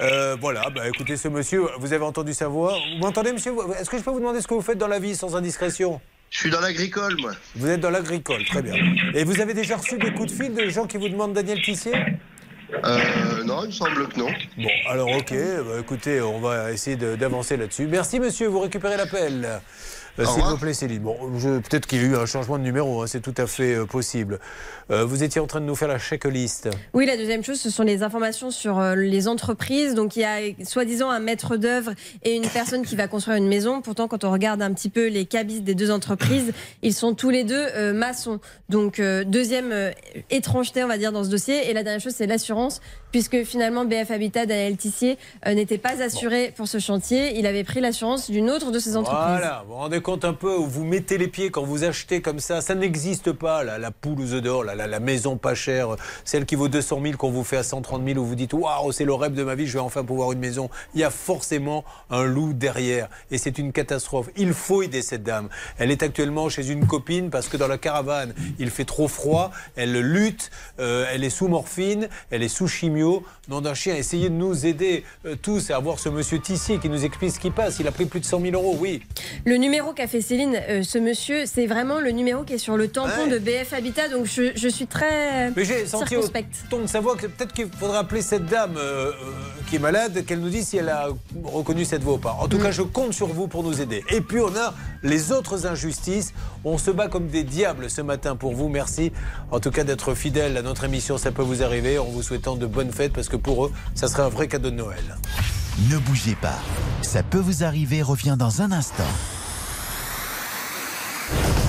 Euh, 0.00 0.36
voilà, 0.40 0.68
bah, 0.70 0.88
écoutez, 0.88 1.16
ce 1.16 1.28
monsieur, 1.28 1.66
vous 1.78 1.92
avez 1.92 2.04
entendu 2.04 2.34
sa 2.34 2.48
voix? 2.48 2.72
Vous 2.92 2.98
m'entendez, 2.98 3.32
monsieur? 3.32 3.52
Est-ce 3.80 3.88
que 3.90 3.98
je 3.98 4.02
peux 4.02 4.10
vous 4.10 4.20
demander 4.20 4.40
ce 4.40 4.46
que 4.48 4.54
vous 4.54 4.62
faites 4.62 4.78
dans 4.78 4.86
la 4.88 4.98
vie 4.98 5.16
sans 5.16 5.34
indiscrétion? 5.36 6.00
Je 6.30 6.38
suis 6.38 6.50
dans 6.50 6.60
l'agricole, 6.60 7.16
moi. 7.20 7.32
Vous 7.56 7.68
êtes 7.68 7.80
dans 7.80 7.90
l'agricole, 7.90 8.44
très 8.44 8.62
bien. 8.62 8.74
Et 9.14 9.24
vous 9.24 9.40
avez 9.40 9.54
déjà 9.54 9.76
reçu 9.76 9.96
des 9.98 10.12
coups 10.12 10.32
de 10.32 10.42
fil 10.42 10.54
de 10.54 10.68
gens 10.68 10.86
qui 10.86 10.96
vous 10.98 11.08
demandent 11.08 11.32
Daniel 11.32 11.60
Tissier? 11.62 11.94
Euh, 12.84 13.44
non, 13.44 13.62
il 13.62 13.68
me 13.68 13.72
semble 13.72 14.08
que 14.08 14.18
non. 14.18 14.28
Bon, 14.58 14.68
alors 14.90 15.08
ok, 15.10 15.32
bah, 15.32 15.80
écoutez, 15.80 16.20
on 16.20 16.38
va 16.38 16.70
essayer 16.70 16.96
d'avancer 16.96 17.56
là-dessus. 17.56 17.86
Merci 17.86 18.20
monsieur, 18.20 18.48
vous 18.48 18.60
récupérez 18.60 18.98
l'appel. 18.98 19.60
Au 20.18 20.24
S'il 20.24 20.42
vous 20.42 20.56
plaît, 20.56 20.74
Céline. 20.74 21.00
Bon, 21.00 21.16
peut-être 21.40 21.86
qu'il 21.86 22.02
y 22.02 22.04
a 22.04 22.08
eu 22.08 22.16
un 22.16 22.26
changement 22.26 22.58
de 22.58 22.64
numéro, 22.64 23.02
hein, 23.02 23.06
c'est 23.06 23.20
tout 23.20 23.34
à 23.36 23.46
fait 23.46 23.74
euh, 23.74 23.86
possible. 23.86 24.40
Euh, 24.90 25.04
vous 25.04 25.22
étiez 25.22 25.40
en 25.40 25.46
train 25.46 25.60
de 25.60 25.66
nous 25.66 25.76
faire 25.76 25.88
la 25.88 25.98
checklist. 25.98 26.68
Oui, 26.94 27.06
la 27.06 27.16
deuxième 27.16 27.44
chose, 27.44 27.60
ce 27.60 27.70
sont 27.70 27.82
les 27.82 28.02
informations 28.02 28.50
sur 28.50 28.78
euh, 28.78 28.94
les 28.94 29.28
entreprises. 29.28 29.94
Donc, 29.94 30.16
il 30.16 30.20
y 30.20 30.24
a 30.24 30.38
soi-disant 30.64 31.10
un 31.10 31.20
maître 31.20 31.56
d'œuvre 31.56 31.92
et 32.24 32.34
une 32.34 32.48
personne 32.48 32.84
qui 32.84 32.96
va 32.96 33.06
construire 33.06 33.36
une 33.36 33.48
maison. 33.48 33.80
Pourtant, 33.80 34.08
quand 34.08 34.24
on 34.24 34.32
regarde 34.32 34.62
un 34.62 34.72
petit 34.72 34.90
peu 34.90 35.08
les 35.08 35.26
cabis 35.26 35.60
des 35.60 35.74
deux 35.74 35.90
entreprises, 35.90 36.52
ils 36.82 36.94
sont 36.94 37.14
tous 37.14 37.30
les 37.30 37.44
deux 37.44 37.66
euh, 37.74 37.92
maçons. 37.92 38.40
Donc, 38.68 39.00
euh, 39.00 39.24
deuxième 39.24 39.72
euh, 39.72 39.90
étrangeté, 40.30 40.84
on 40.84 40.88
va 40.88 40.98
dire, 40.98 41.12
dans 41.12 41.24
ce 41.24 41.30
dossier. 41.30 41.70
Et 41.70 41.72
la 41.72 41.82
dernière 41.82 42.02
chose, 42.02 42.12
c'est 42.14 42.26
l'assurance, 42.26 42.80
puisque 43.12 43.42
finalement, 43.44 43.84
BF 43.86 44.10
Habitat, 44.10 44.44
Daniel 44.44 44.76
Tissier, 44.76 45.16
euh, 45.46 45.54
n'était 45.54 45.78
pas 45.78 46.02
assuré 46.02 46.52
pour 46.54 46.68
ce 46.68 46.78
chantier. 46.78 47.38
Il 47.38 47.46
avait 47.46 47.64
pris 47.64 47.80
l'assurance 47.80 48.30
d'une 48.30 48.50
autre 48.50 48.70
de 48.70 48.78
ses 48.78 48.96
entreprises. 48.96 49.38
Voilà, 49.38 49.62
vous 49.66 49.72
vous 49.72 49.78
rendez 49.78 50.00
compte 50.08 50.24
un 50.24 50.32
peu 50.32 50.54
vous 50.54 50.84
mettez 50.84 51.18
les 51.18 51.28
pieds 51.28 51.50
quand 51.50 51.64
vous 51.64 51.84
achetez 51.84 52.22
comme 52.22 52.40
ça. 52.40 52.62
Ça 52.62 52.74
n'existe 52.74 53.30
pas, 53.30 53.62
la, 53.62 53.90
poule 53.90 54.18
aux 54.22 54.32
œufs 54.32 54.40
d'or, 54.40 54.64
la 54.64 55.00
maison 55.00 55.36
pas 55.36 55.54
chère, 55.54 55.96
celle 56.24 56.46
qui 56.46 56.54
vaut 56.54 56.68
200 56.68 57.00
000 57.02 57.16
qu'on 57.18 57.30
vous 57.30 57.44
fait 57.44 57.58
à 57.58 57.62
130 57.62 58.06
000, 58.06 58.18
où 58.18 58.24
vous 58.24 58.34
dites 58.34 58.54
Waouh, 58.54 58.90
c'est 58.90 59.04
le 59.04 59.12
rêve 59.12 59.34
de 59.34 59.44
ma 59.44 59.54
vie, 59.54 59.66
je 59.66 59.74
vais 59.74 59.80
enfin 59.80 60.04
pouvoir 60.04 60.32
une 60.32 60.38
maison. 60.38 60.70
Il 60.94 61.00
y 61.02 61.04
a 61.04 61.10
forcément 61.10 61.84
un 62.08 62.24
loup 62.24 62.54
derrière 62.54 63.10
et 63.30 63.36
c'est 63.36 63.58
une 63.58 63.70
catastrophe. 63.70 64.30
Il 64.38 64.54
faut 64.54 64.80
aider 64.80 65.02
cette 65.02 65.24
dame. 65.24 65.50
Elle 65.76 65.90
est 65.90 66.02
actuellement 66.02 66.48
chez 66.48 66.70
une 66.70 66.86
copine 66.86 67.28
parce 67.28 67.48
que 67.48 67.58
dans 67.58 67.68
la 67.68 67.76
caravane, 67.76 68.32
il 68.58 68.70
fait 68.70 68.86
trop 68.86 69.08
froid. 69.08 69.50
Elle 69.76 69.92
lutte, 70.00 70.50
euh, 70.80 71.04
elle 71.12 71.22
est 71.22 71.28
sous 71.28 71.48
morphine, 71.48 72.08
elle 72.30 72.42
est 72.42 72.48
sous 72.48 72.66
chimio. 72.66 73.24
Nom 73.48 73.60
d'un 73.60 73.74
chien, 73.74 73.94
essayez 73.94 74.30
de 74.30 74.34
nous 74.34 74.64
aider 74.64 75.04
euh, 75.26 75.36
tous 75.36 75.70
à 75.70 75.76
avoir 75.76 75.98
ce 75.98 76.08
monsieur 76.08 76.38
Tissier 76.38 76.78
qui 76.78 76.88
nous 76.88 77.04
explique 77.04 77.32
ce 77.32 77.40
qui 77.40 77.50
passe. 77.50 77.78
Il 77.78 77.86
a 77.86 77.92
pris 77.92 78.06
plus 78.06 78.20
de 78.20 78.24
100 78.24 78.40
000 78.40 78.54
euros, 78.54 78.74
oui. 78.80 79.02
Le 79.44 79.56
numéro 79.56 79.92
qu'a 79.98 80.06
fait 80.06 80.20
Céline, 80.20 80.56
euh, 80.68 80.84
ce 80.84 80.96
monsieur, 80.96 81.44
c'est 81.44 81.66
vraiment 81.66 81.98
le 81.98 82.12
numéro 82.12 82.44
qui 82.44 82.52
est 82.52 82.58
sur 82.58 82.76
le 82.76 82.86
tampon 82.86 83.24
Ouais. 83.24 83.30
de 83.30 83.38
BF 83.40 83.72
Habitat. 83.72 84.08
Donc, 84.08 84.26
je, 84.26 84.52
je 84.54 84.68
suis 84.68 84.86
très 84.86 85.50
Mais 85.56 85.64
j'ai 85.64 85.86
senti 85.86 86.14
au 86.16 86.22
ton 86.70 86.82
de 86.82 86.86
sa 86.86 87.00
voix 87.00 87.16
que 87.16 87.26
peut-être 87.26 87.52
qu'il 87.52 87.66
faudrait 87.68 87.98
appeler 87.98 88.22
cette 88.22 88.46
dame 88.46 88.76
euh, 88.76 89.10
euh, 89.10 89.12
qui 89.68 89.74
est 89.74 89.80
malade, 89.80 90.24
qu'elle 90.24 90.38
nous 90.38 90.50
dise 90.50 90.68
si 90.68 90.76
elle 90.76 90.88
a 90.88 91.08
reconnu 91.42 91.84
cette 91.84 92.04
voix 92.04 92.14
ou 92.14 92.18
pas. 92.18 92.36
En 92.40 92.46
tout 92.46 92.58
cas, 92.58 92.70
je 92.70 92.82
compte 92.82 93.12
sur 93.12 93.26
vous 93.26 93.48
pour 93.48 93.64
nous 93.64 93.80
aider. 93.80 94.04
Et 94.10 94.20
puis, 94.20 94.38
on 94.38 94.54
a 94.56 94.72
les 95.02 95.32
autres 95.32 95.66
injustices. 95.66 96.32
On 96.64 96.78
se 96.78 96.92
bat 96.92 97.08
comme 97.08 97.26
des 97.26 97.42
diables 97.42 97.90
ce 97.90 98.00
matin 98.00 98.36
pour 98.36 98.54
vous. 98.54 98.68
Merci 98.68 99.10
en 99.50 99.58
tout 99.58 99.72
cas 99.72 99.82
d'être 99.82 100.14
fidèle 100.14 100.56
à 100.56 100.62
notre 100.62 100.84
émission. 100.84 101.18
Ça 101.18 101.32
peut 101.32 101.42
vous 101.42 101.64
arriver 101.64 101.98
en 101.98 102.04
vous 102.04 102.22
souhaitant 102.22 102.54
de 102.54 102.66
bonnes 102.66 102.92
fêtes 102.92 103.12
parce 103.12 103.28
que 103.28 103.36
pour 103.36 103.66
eux, 103.66 103.72
ça 103.96 104.06
serait 104.06 104.22
un 104.22 104.28
vrai 104.28 104.46
cadeau 104.46 104.70
de 104.70 104.76
Noël. 104.76 105.16
Ne 105.90 105.98
bougez 105.98 106.36
pas. 106.40 106.58
Ça 107.02 107.24
peut 107.24 107.38
vous 107.38 107.64
arriver 107.64 108.00
revient 108.00 108.36
dans 108.38 108.62
un 108.62 108.70
instant. 108.70 109.02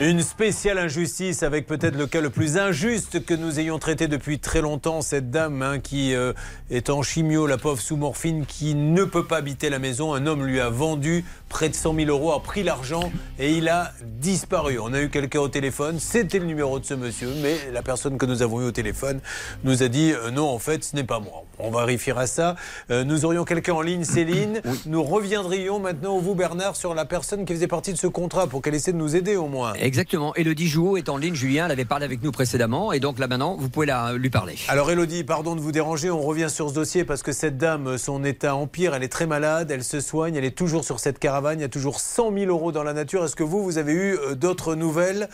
Une 0.00 0.22
spéciale 0.22 0.78
injustice 0.78 1.44
avec 1.44 1.68
peut-être 1.68 1.96
le 1.96 2.08
cas 2.08 2.20
le 2.20 2.28
plus 2.28 2.58
injuste 2.58 3.24
que 3.24 3.32
nous 3.32 3.60
ayons 3.60 3.78
traité 3.78 4.08
depuis 4.08 4.40
très 4.40 4.60
longtemps. 4.60 5.02
Cette 5.02 5.30
dame 5.30 5.62
hein, 5.62 5.78
qui 5.78 6.16
euh, 6.16 6.32
est 6.68 6.90
en 6.90 7.02
chimio, 7.02 7.46
la 7.46 7.58
pauvre 7.58 7.80
sous 7.80 7.96
morphine, 7.96 8.44
qui 8.44 8.74
ne 8.74 9.04
peut 9.04 9.24
pas 9.24 9.36
habiter 9.36 9.70
la 9.70 9.78
maison. 9.78 10.12
Un 10.12 10.26
homme 10.26 10.44
lui 10.44 10.58
a 10.58 10.68
vendu 10.68 11.24
près 11.48 11.68
de 11.68 11.76
100 11.76 11.94
000 11.94 12.10
euros, 12.10 12.32
a 12.32 12.42
pris 12.42 12.64
l'argent 12.64 13.12
et 13.38 13.52
il 13.52 13.68
a 13.68 13.92
disparu. 14.02 14.80
On 14.80 14.92
a 14.92 15.00
eu 15.00 15.10
quelqu'un 15.10 15.38
au 15.38 15.48
téléphone, 15.48 16.00
c'était 16.00 16.40
le 16.40 16.46
numéro 16.46 16.80
de 16.80 16.84
ce 16.84 16.94
monsieur, 16.94 17.28
mais 17.40 17.56
la 17.72 17.82
personne 17.82 18.18
que 18.18 18.26
nous 18.26 18.42
avons 18.42 18.62
eu 18.62 18.64
au 18.64 18.72
téléphone 18.72 19.20
nous 19.62 19.84
a 19.84 19.88
dit 19.88 20.12
euh, 20.12 20.32
non, 20.32 20.48
en 20.48 20.58
fait, 20.58 20.82
ce 20.82 20.96
n'est 20.96 21.04
pas 21.04 21.20
moi. 21.20 21.44
On 21.60 21.70
vérifiera 21.70 22.26
ça. 22.26 22.56
Euh, 22.90 23.04
nous 23.04 23.24
aurions 23.24 23.44
quelqu'un 23.44 23.74
en 23.74 23.80
ligne, 23.80 24.02
Céline. 24.02 24.60
Nous 24.86 25.04
reviendrions 25.04 25.78
maintenant, 25.78 26.18
vous 26.18 26.34
Bernard, 26.34 26.74
sur 26.74 26.94
la 26.94 27.04
personne 27.04 27.44
qui 27.44 27.54
faisait 27.54 27.68
partie 27.68 27.92
de 27.92 27.98
ce 27.98 28.08
contrat 28.08 28.48
pour 28.48 28.60
qu'elle 28.60 28.74
essaie 28.74 28.92
de 28.92 28.98
nous 28.98 29.14
aider 29.14 29.36
au 29.36 29.46
moins. 29.46 29.74
Exactement. 29.74 29.93
Elodie 30.36 30.68
Jouot 30.68 30.96
est 30.96 31.08
en 31.08 31.16
ligne. 31.16 31.34
Julien, 31.34 31.66
elle 31.66 31.72
avait 31.72 31.84
parlé 31.84 32.04
avec 32.04 32.22
nous 32.22 32.32
précédemment. 32.32 32.92
Et 32.92 33.00
donc 33.00 33.18
là 33.18 33.28
maintenant, 33.28 33.56
vous 33.56 33.68
pouvez 33.68 33.86
la, 33.86 34.14
lui 34.14 34.30
parler. 34.30 34.56
Alors 34.68 34.90
Elodie, 34.90 35.24
pardon 35.24 35.54
de 35.54 35.60
vous 35.60 35.72
déranger, 35.72 36.10
on 36.10 36.20
revient 36.20 36.48
sur 36.50 36.68
ce 36.68 36.74
dossier 36.74 37.04
parce 37.04 37.22
que 37.22 37.32
cette 37.32 37.58
dame, 37.58 37.98
son 37.98 38.24
état 38.24 38.54
empire, 38.56 38.94
elle 38.94 39.02
est 39.02 39.08
très 39.08 39.26
malade, 39.26 39.70
elle 39.70 39.84
se 39.84 40.00
soigne, 40.00 40.34
elle 40.34 40.44
est 40.44 40.56
toujours 40.56 40.84
sur 40.84 41.00
cette 41.00 41.18
caravane, 41.18 41.58
il 41.58 41.62
y 41.62 41.66
a 41.66 41.68
toujours 41.68 42.00
100 42.00 42.32
000 42.32 42.46
euros 42.46 42.72
dans 42.72 42.82
la 42.82 42.92
nature. 42.92 43.24
Est-ce 43.24 43.36
que 43.36 43.44
vous, 43.44 43.62
vous 43.62 43.78
avez 43.78 43.92
eu 43.92 44.16
euh, 44.16 44.34
d'autres 44.34 44.74
nouvelles 44.74 45.28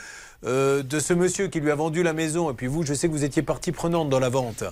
euh, 0.45 0.83
de 0.83 0.99
ce 0.99 1.15
monsieur 1.15 1.49
qui 1.49 1.61
lui 1.61 1.71
a 1.71 1.75
vendu 1.75 2.03
la 2.03 2.13
maison? 2.13 2.51
Et 2.51 2.55
puis 2.55 2.67
vous, 2.67 2.85
je 2.85 2.95
sais 2.95 3.09
que 3.09 3.13
vous 3.13 3.25
étiez 3.25 3.43
partie 3.43 3.73
prenante 3.73 4.09
dans 4.09 4.21
la 4.21 4.29
vente. 4.29 4.65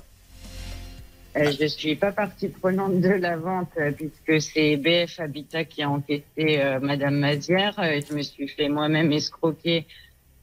Euh, 1.37 1.53
je 1.61 1.67
suis 1.67 1.95
pas 1.95 2.11
partie 2.11 2.49
prenante 2.49 3.01
de 3.01 3.11
la 3.11 3.37
vente 3.37 3.69
euh, 3.79 3.93
puisque 3.93 4.41
c'est 4.43 4.77
BF 4.77 5.21
Habitat 5.21 5.65
qui 5.65 5.83
a 5.83 5.91
enquêté 5.91 6.61
euh, 6.63 6.81
Madame 6.81 7.17
Mazière. 7.19 7.79
Euh, 7.79 8.01
je 8.09 8.15
me 8.15 8.23
suis 8.23 8.49
fait 8.49 8.69
moi-même 8.69 9.13
escroquer 9.13 9.87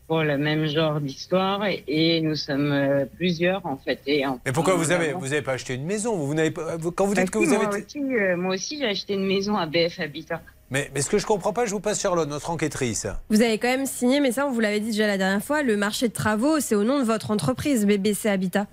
pour 0.08 0.22
le 0.22 0.38
même 0.38 0.68
genre 0.68 1.02
d'histoire 1.02 1.66
et, 1.66 1.84
et 1.88 2.22
nous 2.22 2.36
sommes 2.36 2.72
euh, 2.72 3.06
plusieurs 3.18 3.66
en 3.66 3.78
fait. 3.78 4.00
Et 4.06 4.26
en- 4.26 4.40
Mais 4.46 4.52
pourquoi 4.52 4.76
vous 4.76 4.92
avez, 4.92 5.14
vous 5.14 5.34
avez 5.34 5.42
pas 5.42 5.54
acheté 5.54 5.74
une 5.74 5.86
maison? 5.86 6.16
Vous, 6.16 6.28
vous 6.28 6.34
n'avez 6.36 6.52
pas- 6.52 6.78
vous- 6.78 6.92
Quand 6.92 7.08
vous 7.08 7.16
Bah 7.16 7.24
dites 7.24 7.32
que 7.32 7.40
si, 7.40 7.46
vous 7.48 7.54
avez... 7.54 7.66
moi, 7.66 7.78
aussi, 7.78 8.00
euh, 8.00 8.38
moi 8.38 8.54
aussi, 8.54 8.78
j'ai 8.78 8.86
acheté 8.86 9.14
une 9.16 9.26
maison 9.26 9.58
à 9.58 9.66
BF 9.66 10.00
Habitat. 10.00 10.42
Mais, 10.70 10.90
mais 10.94 11.02
ce 11.02 11.10
que 11.10 11.18
je 11.18 11.26
comprends 11.26 11.54
pas, 11.54 11.66
je 11.66 11.72
vous 11.72 11.80
passe 11.80 12.02
Charlotte, 12.02 12.30
notre 12.30 12.50
enquêtrice. 12.52 13.08
Vous 13.30 13.42
avez 13.42 13.58
quand 13.58 13.68
même 13.68 13.86
signé, 13.88 14.20
mais 14.20 14.32
ça, 14.32 14.46
on 14.48 14.52
vous 14.52 14.60
l'avait 14.60 14.80
dit 14.80 14.92
déjà 14.92 15.08
la 15.08 15.18
dernière 15.18 15.44
fois, 15.44 15.64
le 15.64 15.76
marché 15.78 16.08
de 16.08 16.14
travaux, 16.14 16.60
c'est 16.60 16.76
au 16.76 16.84
nom 16.84 17.00
de 17.00 17.04
votre 17.04 17.32
entreprise, 17.32 17.86
BBC 17.88 18.30
Habitat. 18.30 18.68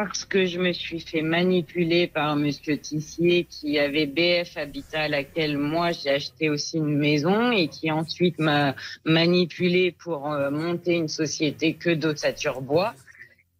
Parce 0.00 0.24
que 0.24 0.46
je 0.46 0.60
me 0.60 0.72
suis 0.72 1.00
fait 1.00 1.22
manipuler 1.22 2.06
par 2.06 2.36
Monsieur 2.36 2.78
Tissier 2.78 3.48
qui 3.50 3.80
avait 3.80 4.06
BF 4.06 4.56
Habitat 4.56 5.00
à 5.00 5.08
laquelle 5.08 5.58
moi 5.58 5.90
j'ai 5.90 6.10
acheté 6.10 6.50
aussi 6.50 6.76
une 6.76 6.96
maison 6.96 7.50
et 7.50 7.66
qui 7.66 7.90
ensuite 7.90 8.38
m'a 8.38 8.76
manipulé 9.04 9.90
pour 9.90 10.32
euh, 10.32 10.52
monter 10.52 10.94
une 10.94 11.08
société 11.08 11.74
que 11.74 11.90
d'ossature 11.90 12.60
bois. 12.60 12.94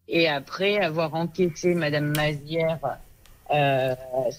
Et 0.07 0.29
après 0.29 0.77
avoir 0.77 1.13
enquêté 1.13 1.75
Madame 1.75 2.15
Mazière 2.15 2.79
euh, 3.51 3.95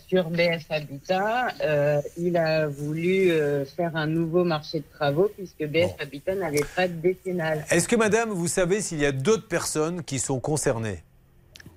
sur 0.09 0.31
BF 0.31 0.71
Habitat, 0.71 1.49
euh, 1.63 2.01
il 2.17 2.39
a 2.39 2.67
voulu 2.67 3.31
euh, 3.31 3.67
faire 3.67 3.95
un 3.95 4.07
nouveau 4.07 4.45
marché 4.45 4.79
de 4.79 4.85
travaux 4.91 5.31
puisque 5.37 5.71
BF 5.71 6.01
Habitat 6.01 6.35
n'avait 6.35 6.65
pas 6.75 6.89
de 6.89 6.95
décennale. 6.95 7.63
Est-ce 7.71 7.87
que 7.87 7.97
madame, 7.97 8.31
vous 8.31 8.49
savez 8.49 8.81
s'il 8.81 9.01
y 9.01 9.07
a 9.07 9.13
d'autres 9.13 9.49
personnes 9.49 10.03
qui 10.03 10.19
sont 10.19 10.41
concernées? 10.41 11.03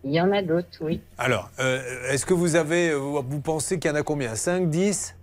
Il 0.04 0.12
y 0.12 0.20
en 0.22 0.32
a 0.32 0.42
d'autres, 0.42 0.68
oui. 0.82 1.00
Alors, 1.18 1.50
euh, 1.60 1.82
est-ce 2.12 2.26
que 2.26 2.34
vous 2.34 2.56
avez, 2.56 2.90
euh, 2.90 2.98
vous 2.98 3.40
pensez 3.40 3.80
qu'il 3.80 3.90
y 3.90 3.94
en 3.94 3.98
a 3.98 4.04
combien? 4.04 4.36
5, 4.36 4.70
10 4.70 5.16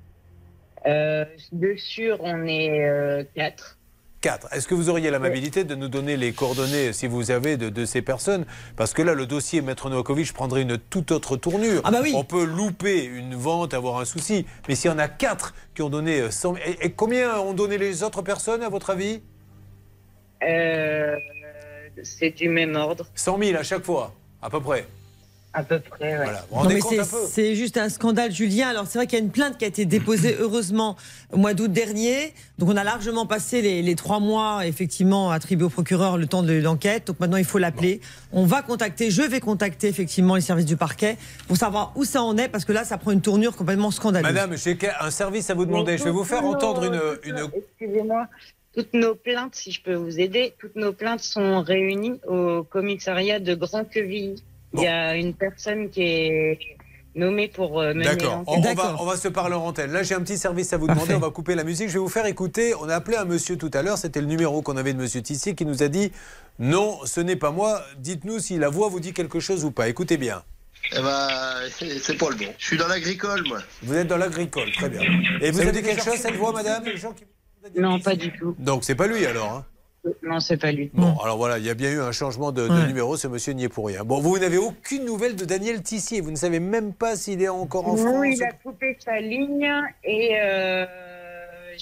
Euh, 0.86 1.24
de 1.52 1.74
sûr, 1.76 2.16
on 2.20 2.46
est 2.46 2.80
euh, 2.88 3.22
quatre. 3.34 3.76
4. 4.22 4.48
Est-ce 4.52 4.66
que 4.68 4.74
vous 4.74 4.88
auriez 4.90 5.10
l'amabilité 5.10 5.64
de 5.64 5.74
nous 5.74 5.88
donner 5.88 6.16
les 6.16 6.32
coordonnées, 6.32 6.92
si 6.92 7.06
vous 7.06 7.30
avez, 7.30 7.56
de, 7.56 7.68
de 7.70 7.84
ces 7.86 8.02
personnes? 8.02 8.44
Parce 8.76 8.92
que 8.94 9.00
là, 9.02 9.14
le 9.14 9.26
dossier 9.26 9.62
Maître 9.62 9.88
Novakovic 9.90 10.32
prendrait 10.32 10.62
une 10.62 10.76
toute 10.78 11.10
autre 11.10 11.36
tournure. 11.36 11.80
Ah 11.84 11.90
bah 11.90 12.00
oui. 12.02 12.12
On 12.14 12.24
peut 12.24 12.44
louper 12.44 13.04
une 13.04 13.34
vente, 13.34 13.72
avoir 13.74 13.98
un 13.98 14.04
souci. 14.04 14.46
Mais 14.68 14.74
s'il 14.74 14.90
y 14.90 14.94
en 14.94 14.98
a 14.98 15.08
4 15.08 15.54
qui 15.74 15.82
ont 15.82 15.90
donné 15.90 16.20
euh, 16.20 16.30
100 16.30 16.54
000... 16.54 16.66
Et, 16.66 16.86
et 16.86 16.92
combien 16.92 17.38
ont 17.38 17.52
donné 17.54 17.76
les 17.78 18.02
autres 18.02 18.22
personnes, 18.22 18.62
à 18.62 18.68
votre 18.70 18.90
avis? 18.90 19.22
Euh, 20.42 21.16
c'est 22.02 22.30
du 22.30 22.48
même 22.48 22.76
ordre, 22.76 23.06
100 23.14 23.38
000 23.38 23.58
à 23.58 23.62
chaque 23.62 23.84
fois, 23.84 24.14
à 24.42 24.50
peu 24.50 24.60
près. 24.60 24.86
à 25.52 25.64
peu 25.64 25.80
près. 25.80 26.12
ouais. 26.16 26.24
Voilà. 26.24 26.40
Vous 26.42 26.46
vous 26.50 26.54
Non, 26.54 26.62
rendez 26.62 26.74
mais 26.74 26.80
compte 26.80 26.92
c'est- 26.92 27.00
un 27.00 27.04
peu 27.06 27.26
c'est 27.28 27.54
juste 27.56 27.76
un 27.76 27.88
scandale, 27.88 28.30
Julien. 28.30 28.68
Alors, 28.68 28.86
c'est 28.86 28.98
vrai 29.00 29.08
qu'il 29.08 29.18
y 29.18 29.20
a 29.20 29.24
une 29.24 29.32
plainte 29.32 29.58
qui 29.58 29.64
a 29.64 29.68
été 29.68 29.84
déposée, 29.84 30.36
heureusement, 30.40 30.96
au 31.32 31.38
mois 31.38 31.54
d'août 31.54 31.72
dernier. 31.72 32.32
Donc, 32.58 32.68
on 32.68 32.76
a 32.76 32.84
largement 32.84 33.26
passé 33.26 33.60
les, 33.60 33.82
les 33.82 33.96
trois 33.96 34.20
mois, 34.20 34.64
effectivement, 34.64 35.32
attribués 35.32 35.64
au 35.66 35.68
procureur 35.68 36.18
le 36.18 36.28
temps 36.28 36.44
de 36.44 36.52
l'enquête. 36.52 37.08
Donc, 37.08 37.18
maintenant, 37.18 37.36
il 37.36 37.44
faut 37.44 37.58
l'appeler. 37.58 38.00
On 38.32 38.46
va 38.46 38.62
contacter, 38.62 39.10
je 39.10 39.22
vais 39.22 39.40
contacter, 39.40 39.88
effectivement, 39.88 40.36
les 40.36 40.40
services 40.40 40.66
du 40.66 40.76
parquet 40.76 41.16
pour 41.48 41.56
savoir 41.56 41.92
où 41.96 42.04
ça 42.04 42.22
en 42.22 42.36
est, 42.38 42.48
parce 42.48 42.64
que 42.64 42.72
là, 42.72 42.84
ça 42.84 42.96
prend 42.96 43.10
une 43.10 43.20
tournure 43.20 43.56
complètement 43.56 43.90
scandaleuse. 43.90 44.32
Madame, 44.32 44.56
j'ai 44.56 44.78
un 45.00 45.10
service 45.10 45.50
à 45.50 45.54
vous 45.54 45.66
demander. 45.66 45.92
Mais 45.92 45.98
Je 45.98 46.04
vais 46.04 46.10
vous 46.12 46.22
faire 46.24 46.44
entendre 46.44 46.84
une... 46.84 47.00
Excusez-moi. 47.80 48.26
Toutes 48.74 48.94
nos 48.94 49.14
plaintes, 49.16 49.54
si 49.56 49.72
je 49.72 49.82
peux 49.82 49.94
vous 49.94 50.20
aider, 50.20 50.54
toutes 50.58 50.76
nos 50.76 50.92
plaintes 50.92 51.20
sont 51.20 51.62
réunies 51.62 52.20
au 52.26 52.62
commissariat 52.62 53.40
de 53.40 53.54
Grand 53.54 53.84
Quevilly. 53.84 54.42
Bon. 54.72 54.82
Il 54.82 54.84
y 54.84 54.88
a 54.88 55.16
une 55.16 55.34
personne 55.34 55.90
qui 55.90 56.02
est 56.02 56.58
nommé 57.16 57.48
pour 57.48 57.80
euh, 57.80 57.92
mener 57.92 58.04
D'accord, 58.04 58.44
on, 58.46 58.60
va, 58.60 58.96
on 59.00 59.04
va 59.04 59.16
se 59.16 59.26
parler 59.26 59.56
en 59.56 59.64
antenne. 59.66 59.90
Là, 59.90 60.04
j'ai 60.04 60.14
un 60.14 60.20
petit 60.20 60.38
service 60.38 60.72
à 60.72 60.76
vous 60.76 60.86
demander. 60.86 61.00
Parfait. 61.00 61.14
On 61.16 61.26
va 61.26 61.30
couper 61.30 61.56
la 61.56 61.64
musique. 61.64 61.88
Je 61.88 61.94
vais 61.94 61.98
vous 61.98 62.08
faire 62.08 62.26
écouter. 62.26 62.72
On 62.80 62.88
a 62.88 62.94
appelé 62.94 63.16
un 63.16 63.24
monsieur 63.24 63.56
tout 63.56 63.70
à 63.74 63.82
l'heure. 63.82 63.98
C'était 63.98 64.20
le 64.20 64.28
numéro 64.28 64.62
qu'on 64.62 64.76
avait 64.76 64.92
de 64.92 64.98
monsieur 64.98 65.20
Tissier 65.20 65.56
qui 65.56 65.66
nous 65.66 65.82
a 65.82 65.88
dit 65.88 66.12
Non, 66.60 67.00
ce 67.04 67.20
n'est 67.20 67.34
pas 67.34 67.50
moi. 67.50 67.82
Dites-nous 67.98 68.38
si 68.38 68.56
la 68.58 68.68
voix 68.68 68.88
vous 68.88 69.00
dit 69.00 69.12
quelque 69.12 69.40
chose 69.40 69.64
ou 69.64 69.72
pas. 69.72 69.88
Écoutez 69.88 70.16
bien. 70.16 70.44
Eh 70.92 71.00
ben, 71.02 71.28
c'est 71.68 72.16
pas 72.16 72.30
le 72.30 72.36
bon. 72.36 72.54
Je 72.56 72.64
suis 72.66 72.76
dans 72.78 72.86
l'agricole, 72.88 73.42
moi. 73.48 73.58
Vous 73.82 73.94
êtes 73.94 74.06
dans 74.06 74.16
l'agricole, 74.16 74.70
très 74.72 74.88
bien. 74.88 75.02
Et 75.40 75.50
vous 75.50 75.60
avez 75.60 75.72
dit 75.72 75.82
quelque 75.82 76.02
chose, 76.04 76.14
cette 76.14 76.36
voix, 76.36 76.52
madame? 76.52 76.84
Les 76.84 76.96
gens 76.96 77.12
qui- 77.12 77.24
Non, 77.76 78.00
pas 78.00 78.14
du 78.16 78.32
tout. 78.32 78.54
Donc, 78.58 78.84
c'est 78.84 78.94
pas 78.94 79.06
lui 79.06 79.24
alors. 79.26 79.52
hein 79.52 79.64
Non, 80.22 80.40
c'est 80.40 80.56
pas 80.56 80.72
lui. 80.72 80.90
Bon, 80.94 81.16
alors 81.18 81.36
voilà, 81.36 81.58
il 81.58 81.64
y 81.64 81.70
a 81.70 81.74
bien 81.74 81.90
eu 81.92 82.00
un 82.00 82.12
changement 82.12 82.52
de, 82.52 82.66
de 82.66 82.72
Ouais. 82.72 82.86
numéro. 82.86 83.16
Ce 83.16 83.28
monsieur 83.28 83.52
n'y 83.52 83.64
est 83.64 83.68
pour 83.68 83.86
rien. 83.86 84.02
Bon, 84.04 84.20
vous 84.20 84.38
n'avez 84.38 84.56
aucune 84.56 85.04
nouvelle 85.04 85.36
de 85.36 85.44
Daniel 85.44 85.82
Tissier. 85.82 86.20
Vous 86.22 86.30
ne 86.30 86.36
savez 86.36 86.58
même 86.60 86.92
pas 86.94 87.16
s'il 87.16 87.42
est 87.42 87.48
encore 87.48 87.86
en 87.86 87.96
Non, 87.96 88.02
France. 88.02 88.24
il 88.34 88.42
a 88.42 88.52
coupé 88.52 88.96
sa 89.04 89.20
ligne 89.20 89.70
et 90.04 90.30
euh, 90.40 90.86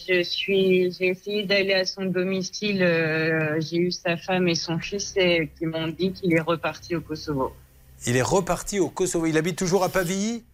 je 0.08 0.22
suis, 0.24 0.90
j'ai 0.92 1.08
essayé 1.08 1.44
d'aller 1.46 1.74
à 1.74 1.84
son 1.84 2.06
domicile. 2.06 2.82
euh, 2.82 3.60
j'ai 3.60 3.76
eu 3.76 3.90
sa 3.92 4.16
femme 4.16 4.48
et 4.48 4.56
son 4.56 4.78
fils 4.80 5.14
et, 5.16 5.48
qui 5.56 5.66
m'ont 5.66 5.86
dit 5.88 6.12
qu'il 6.12 6.34
est 6.34 6.40
reparti 6.40 6.96
au 6.96 7.00
Kosovo. 7.00 7.52
Il 8.06 8.16
est 8.16 8.22
reparti 8.22 8.80
au 8.80 8.88
Kosovo. 8.88 9.26
Il 9.26 9.38
habite 9.38 9.56
toujours 9.56 9.84
à 9.84 9.88
Pavilly 9.90 10.44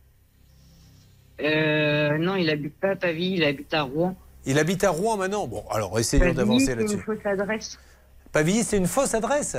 Euh, 1.40 2.16
non, 2.18 2.36
il 2.36 2.48
habite 2.50 2.74
pas 2.78 2.90
à 2.90 2.96
Pavie, 2.96 3.32
il 3.32 3.44
habite 3.44 3.72
à 3.74 3.82
Rouen. 3.82 4.16
Il 4.46 4.58
habite 4.58 4.84
à 4.84 4.90
Rouen 4.90 5.16
maintenant. 5.16 5.46
Bon, 5.46 5.64
alors 5.70 5.98
essayons 5.98 6.32
d'avancer 6.34 6.66
c'est 6.66 6.72
une 6.72 6.78
là-dessus. 6.80 6.98
fausse 6.98 7.24
adresse. 7.24 7.78
Pavilly, 8.32 8.62
c'est 8.64 8.76
une 8.76 8.86
fausse 8.86 9.14
adresse 9.14 9.56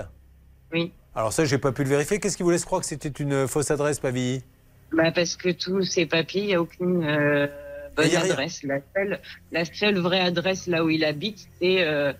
Oui. 0.73 0.91
Alors 1.15 1.31
ça, 1.33 1.45
j'ai 1.45 1.57
pas 1.57 1.71
pu 1.71 1.83
le 1.83 1.89
vérifier. 1.89 2.19
Qu'est-ce 2.19 2.37
qui 2.37 2.43
vous 2.43 2.51
laisse 2.51 2.65
croire 2.65 2.81
que 2.81 2.87
c'était 2.87 3.09
une 3.09 3.47
fausse 3.47 3.71
adresse, 3.71 3.99
Pavilly 3.99 4.43
Bah 4.91 5.11
parce 5.11 5.35
que 5.35 5.49
tous 5.49 5.83
ces 5.83 6.05
papiers, 6.05 6.41
il 6.41 6.47
n'y 6.47 6.55
a 6.55 6.61
aucune 6.61 7.03
euh, 7.05 7.47
bonne 7.95 8.15
a 8.15 8.19
adresse. 8.19 8.63
La 8.63 8.79
seule, 8.95 9.19
la 9.51 9.65
seule 9.65 9.97
vraie 9.99 10.19
adresse 10.21 10.67
là 10.67 10.83
où 10.83 10.89
il 10.89 11.05
habite, 11.05 11.47
c'est 11.61 11.83
euh, 11.83 12.11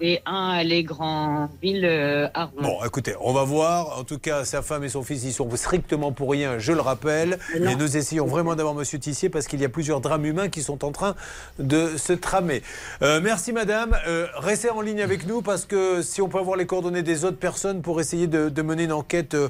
c'est 0.00 0.22
un 0.26 0.50
allée 0.50 0.84
Grandville 0.84 1.84
euh, 1.84 2.28
à 2.34 2.44
Rouen. 2.44 2.62
Bon, 2.62 2.84
écoutez, 2.84 3.14
on 3.20 3.32
va 3.32 3.44
voir. 3.44 3.98
En 3.98 4.04
tout 4.04 4.18
cas, 4.18 4.44
sa 4.44 4.62
femme 4.62 4.84
et 4.84 4.88
son 4.88 5.02
fils 5.02 5.24
y 5.24 5.32
sont 5.32 5.48
strictement 5.56 6.12
pour 6.12 6.30
rien, 6.30 6.58
je 6.58 6.72
le 6.72 6.80
rappelle. 6.80 7.38
Non. 7.58 7.70
Et 7.70 7.76
nous 7.76 7.96
essayons 7.96 8.26
vraiment 8.26 8.54
d'avoir 8.54 8.74
Monsieur 8.74 8.98
Tissier 8.98 9.28
parce 9.28 9.46
qu'il 9.46 9.60
y 9.60 9.64
a 9.64 9.68
plusieurs 9.68 10.00
drames 10.00 10.24
humains 10.24 10.48
qui 10.48 10.62
sont 10.62 10.84
en 10.84 10.92
train 10.92 11.16
de 11.58 11.96
se 11.96 12.12
tramer. 12.12 12.62
Euh, 13.02 13.20
merci 13.22 13.52
Madame. 13.52 13.96
Euh, 14.06 14.26
restez 14.36 14.70
en 14.70 14.80
ligne 14.80 15.02
avec 15.02 15.26
nous 15.26 15.42
parce 15.42 15.64
que 15.64 16.02
si 16.02 16.22
on 16.22 16.28
peut 16.28 16.38
avoir 16.38 16.56
les 16.56 16.66
coordonnées 16.66 17.02
des 17.02 17.24
autres 17.24 17.38
personnes 17.38 17.82
pour 17.82 18.00
essayer 18.00 18.28
de, 18.28 18.48
de 18.48 18.62
mener 18.62 18.84
une 18.84 18.92
enquête 18.92 19.34
euh, 19.34 19.48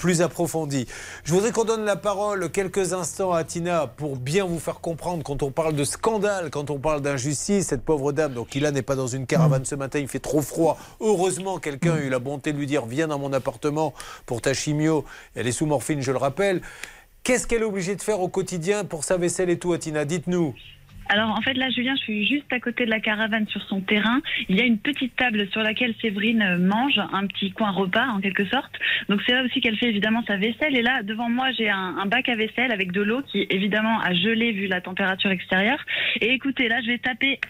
plus 0.00 0.22
approfondie. 0.22 0.86
Je 1.24 1.34
voudrais 1.34 1.52
qu'on 1.52 1.64
donne 1.64 1.84
la 1.84 1.94
parole 1.94 2.50
quelques 2.50 2.94
instants 2.94 3.32
à 3.32 3.44
Tina 3.44 3.86
pour 3.86 4.16
bien 4.16 4.46
vous 4.46 4.58
faire 4.58 4.80
comprendre 4.80 5.22
quand 5.22 5.42
on 5.42 5.50
parle 5.50 5.74
de 5.74 5.84
scandale, 5.84 6.48
quand 6.50 6.70
on 6.70 6.78
parle 6.78 7.02
d'injustice, 7.02 7.66
cette 7.66 7.82
pauvre 7.84 8.12
dame, 8.12 8.32
donc 8.32 8.48
qui 8.48 8.60
là 8.60 8.70
n'est 8.70 8.80
pas 8.80 8.96
dans 8.96 9.06
une 9.06 9.26
caravane 9.26 9.66
ce 9.66 9.74
matin, 9.74 9.89
il 9.98 10.08
fait 10.08 10.20
trop 10.20 10.42
froid. 10.42 10.78
Heureusement, 11.00 11.58
quelqu'un 11.58 11.94
a 11.94 12.00
eu 12.00 12.08
la 12.08 12.18
bonté 12.18 12.52
de 12.52 12.58
lui 12.58 12.66
dire 12.66 12.86
viens 12.86 13.08
dans 13.08 13.18
mon 13.18 13.32
appartement 13.32 13.94
pour 14.26 14.40
ta 14.40 14.54
chimio. 14.54 15.04
Elle 15.34 15.46
est 15.46 15.52
sous 15.52 15.66
morphine, 15.66 16.00
je 16.02 16.12
le 16.12 16.18
rappelle. 16.18 16.60
Qu'est-ce 17.22 17.46
qu'elle 17.46 17.62
est 17.62 17.66
obligée 17.66 17.96
de 17.96 18.02
faire 18.02 18.20
au 18.20 18.28
quotidien 18.28 18.84
pour 18.84 19.04
sa 19.04 19.16
vaisselle 19.16 19.50
et 19.50 19.58
tout, 19.58 19.76
Tina 19.76 20.04
Dites-nous. 20.04 20.54
Alors 21.10 21.30
en 21.30 21.42
fait 21.42 21.54
là 21.54 21.68
Julien, 21.70 21.96
je 21.96 22.02
suis 22.02 22.24
juste 22.24 22.52
à 22.52 22.60
côté 22.60 22.84
de 22.84 22.90
la 22.90 23.00
caravane 23.00 23.46
sur 23.48 23.60
son 23.62 23.80
terrain. 23.80 24.20
Il 24.48 24.56
y 24.56 24.60
a 24.60 24.64
une 24.64 24.78
petite 24.78 25.16
table 25.16 25.48
sur 25.50 25.60
laquelle 25.60 25.92
Séverine 26.00 26.40
euh, 26.40 26.56
mange, 26.56 27.00
un 27.12 27.26
petit 27.26 27.50
coin 27.50 27.72
repas 27.72 28.06
en 28.06 28.20
quelque 28.20 28.46
sorte. 28.46 28.70
Donc 29.08 29.20
c'est 29.26 29.32
là 29.32 29.42
aussi 29.42 29.60
qu'elle 29.60 29.76
fait 29.76 29.88
évidemment 29.88 30.22
sa 30.28 30.36
vaisselle. 30.36 30.76
Et 30.76 30.82
là 30.82 31.02
devant 31.02 31.28
moi 31.28 31.50
j'ai 31.58 31.68
un, 31.68 31.96
un 31.98 32.06
bac 32.06 32.28
à 32.28 32.36
vaisselle 32.36 32.70
avec 32.70 32.92
de 32.92 33.02
l'eau 33.02 33.22
qui 33.22 33.44
évidemment 33.50 33.98
a 33.98 34.14
gelé 34.14 34.52
vu 34.52 34.68
la 34.68 34.80
température 34.80 35.32
extérieure. 35.32 35.84
Et 36.20 36.30
écoutez 36.32 36.68
là 36.68 36.80
je 36.80 36.86
vais 36.86 36.98
taper. 36.98 37.40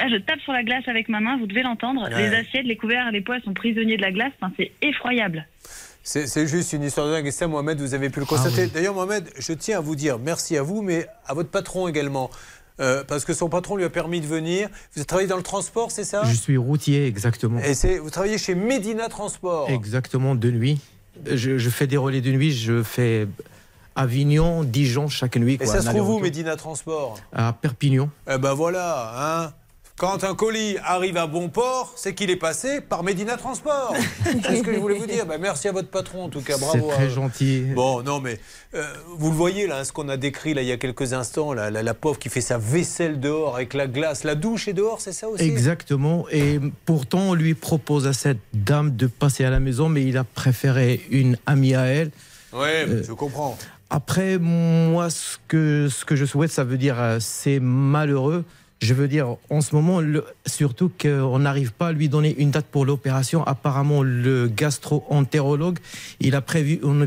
Là, 0.00 0.08
je 0.08 0.16
tape 0.16 0.40
sur 0.40 0.52
la 0.52 0.62
glace 0.62 0.88
avec 0.88 1.08
ma 1.10 1.20
main, 1.20 1.36
vous 1.38 1.46
devez 1.46 1.62
l'entendre. 1.62 2.08
Ouais. 2.08 2.30
Les 2.30 2.34
assiettes, 2.34 2.64
les 2.64 2.76
couverts, 2.76 3.10
les 3.12 3.20
poids 3.20 3.38
sont 3.44 3.52
prisonniers 3.52 3.98
de 3.98 4.02
la 4.02 4.12
glace. 4.12 4.32
Enfin, 4.40 4.52
c'est 4.56 4.72
effroyable. 4.80 5.46
C'est 6.02 6.46
juste 6.46 6.72
une 6.72 6.82
histoire 6.82 7.06
de 7.06 7.12
dingue. 7.12 7.26
Et 7.26 7.30
ça, 7.30 7.46
Mohamed, 7.46 7.78
vous 7.78 7.92
avez 7.92 8.08
pu 8.08 8.20
le 8.20 8.26
constater. 8.26 8.68
D'ailleurs, 8.68 8.94
Mohamed, 8.94 9.28
je 9.38 9.52
tiens 9.52 9.78
à 9.78 9.80
vous 9.80 9.94
dire 9.96 10.18
merci 10.18 10.56
à 10.56 10.62
vous, 10.62 10.80
mais 10.80 11.06
à 11.26 11.34
votre 11.34 11.50
patron 11.50 11.86
également. 11.86 12.30
Euh, 12.80 13.04
parce 13.06 13.26
que 13.26 13.34
son 13.34 13.50
patron 13.50 13.76
lui 13.76 13.84
a 13.84 13.90
permis 13.90 14.22
de 14.22 14.26
venir. 14.26 14.70
Vous 14.96 15.04
travaillez 15.04 15.28
dans 15.28 15.36
le 15.36 15.42
transport, 15.42 15.90
c'est 15.90 16.04
ça? 16.04 16.22
Je 16.24 16.34
suis 16.34 16.56
routier, 16.56 17.04
exactement. 17.06 17.60
Et 17.60 17.98
vous 17.98 18.08
travaillez 18.08 18.38
chez 18.38 18.54
Medina 18.54 19.10
Transport. 19.10 19.68
Exactement, 19.68 20.34
de 20.34 20.50
nuit. 20.50 20.80
Je, 21.26 21.58
je 21.58 21.70
fais 21.70 21.86
des 21.86 21.98
relais 21.98 22.22
de 22.22 22.30
nuit, 22.30 22.52
je 22.52 22.82
fais 22.82 23.28
Avignon, 23.94 24.64
Dijon 24.64 25.08
chaque 25.08 25.36
nuit. 25.36 25.58
Et 25.60 25.66
ça 25.66 25.82
se 25.82 25.88
trouve 25.90 26.08
où. 26.08 26.18
Medina 26.20 26.56
Transport? 26.56 27.20
À 27.34 27.52
Perpignan. 27.52 28.08
Eh 28.26 28.38
ben 28.38 28.54
voilà, 28.54 29.12
hein. 29.44 29.52
Quand 30.00 30.24
un 30.24 30.34
colis 30.34 30.78
arrive 30.82 31.18
à 31.18 31.26
bon 31.26 31.50
port, 31.50 31.92
c'est 31.94 32.14
qu'il 32.14 32.30
est 32.30 32.36
passé 32.36 32.80
par 32.80 33.02
Medina 33.02 33.36
Transport. 33.36 33.94
c'est 34.24 34.56
ce 34.56 34.62
que 34.62 34.72
je 34.72 34.78
voulais 34.78 34.94
vous 34.98 35.04
dire. 35.04 35.26
Ben, 35.26 35.38
merci 35.38 35.68
à 35.68 35.72
votre 35.72 35.90
patron, 35.90 36.24
en 36.24 36.28
tout 36.30 36.40
cas. 36.40 36.54
C'est 36.54 36.60
Bravo. 36.78 36.90
à 36.90 36.94
très 36.94 37.10
gentil. 37.10 37.64
Bon, 37.74 38.02
non, 38.02 38.18
mais 38.18 38.40
euh, 38.72 38.82
vous 39.18 39.28
le 39.28 39.36
voyez 39.36 39.66
là, 39.66 39.84
ce 39.84 39.92
qu'on 39.92 40.08
a 40.08 40.16
décrit 40.16 40.54
là 40.54 40.62
il 40.62 40.68
y 40.68 40.72
a 40.72 40.78
quelques 40.78 41.12
instants, 41.12 41.52
là, 41.52 41.70
la, 41.70 41.82
la 41.82 41.92
pauvre 41.92 42.18
qui 42.18 42.30
fait 42.30 42.40
sa 42.40 42.56
vaisselle 42.56 43.20
dehors 43.20 43.56
avec 43.56 43.74
la 43.74 43.86
glace, 43.86 44.24
la 44.24 44.36
douche 44.36 44.68
est 44.68 44.72
dehors, 44.72 45.02
c'est 45.02 45.12
ça 45.12 45.28
aussi? 45.28 45.44
Exactement. 45.44 46.24
Et 46.30 46.58
pourtant, 46.86 47.18
on 47.18 47.34
lui 47.34 47.52
propose 47.52 48.06
à 48.06 48.14
cette 48.14 48.40
dame 48.54 48.96
de 48.96 49.06
passer 49.06 49.44
à 49.44 49.50
la 49.50 49.60
maison, 49.60 49.90
mais 49.90 50.02
il 50.02 50.16
a 50.16 50.24
préféré 50.24 51.02
une 51.10 51.36
amie 51.44 51.74
à 51.74 51.84
elle. 51.84 52.10
Oui, 52.54 52.68
Euh, 52.88 53.02
je 53.06 53.12
comprends. 53.12 53.58
Après, 53.90 54.38
moi, 54.38 55.10
ce 55.10 55.36
que, 55.46 55.88
ce 55.90 56.06
que 56.06 56.16
je 56.16 56.24
souhaite, 56.24 56.52
ça 56.52 56.64
veut 56.64 56.78
dire 56.78 56.98
euh, 56.98 57.18
c'est 57.20 57.60
malheureux. 57.60 58.46
Je 58.82 58.94
veux 58.94 59.08
dire, 59.08 59.36
en 59.50 59.60
ce 59.60 59.74
moment, 59.74 60.00
le- 60.00 60.24
surtout 60.46 60.90
qu'on 61.00 61.38
n'arrive 61.38 61.72
pas 61.72 61.88
à 61.88 61.92
lui 61.92 62.08
donner 62.08 62.34
une 62.38 62.50
date 62.50 62.64
pour 62.64 62.86
l'opération. 62.86 63.44
Apparemment, 63.46 64.02
le 64.02 64.48
gastro-entérologue, 64.48 65.78
il 66.20 66.34
a 66.34 66.40
prévu 66.40 66.80
une, 66.82 67.06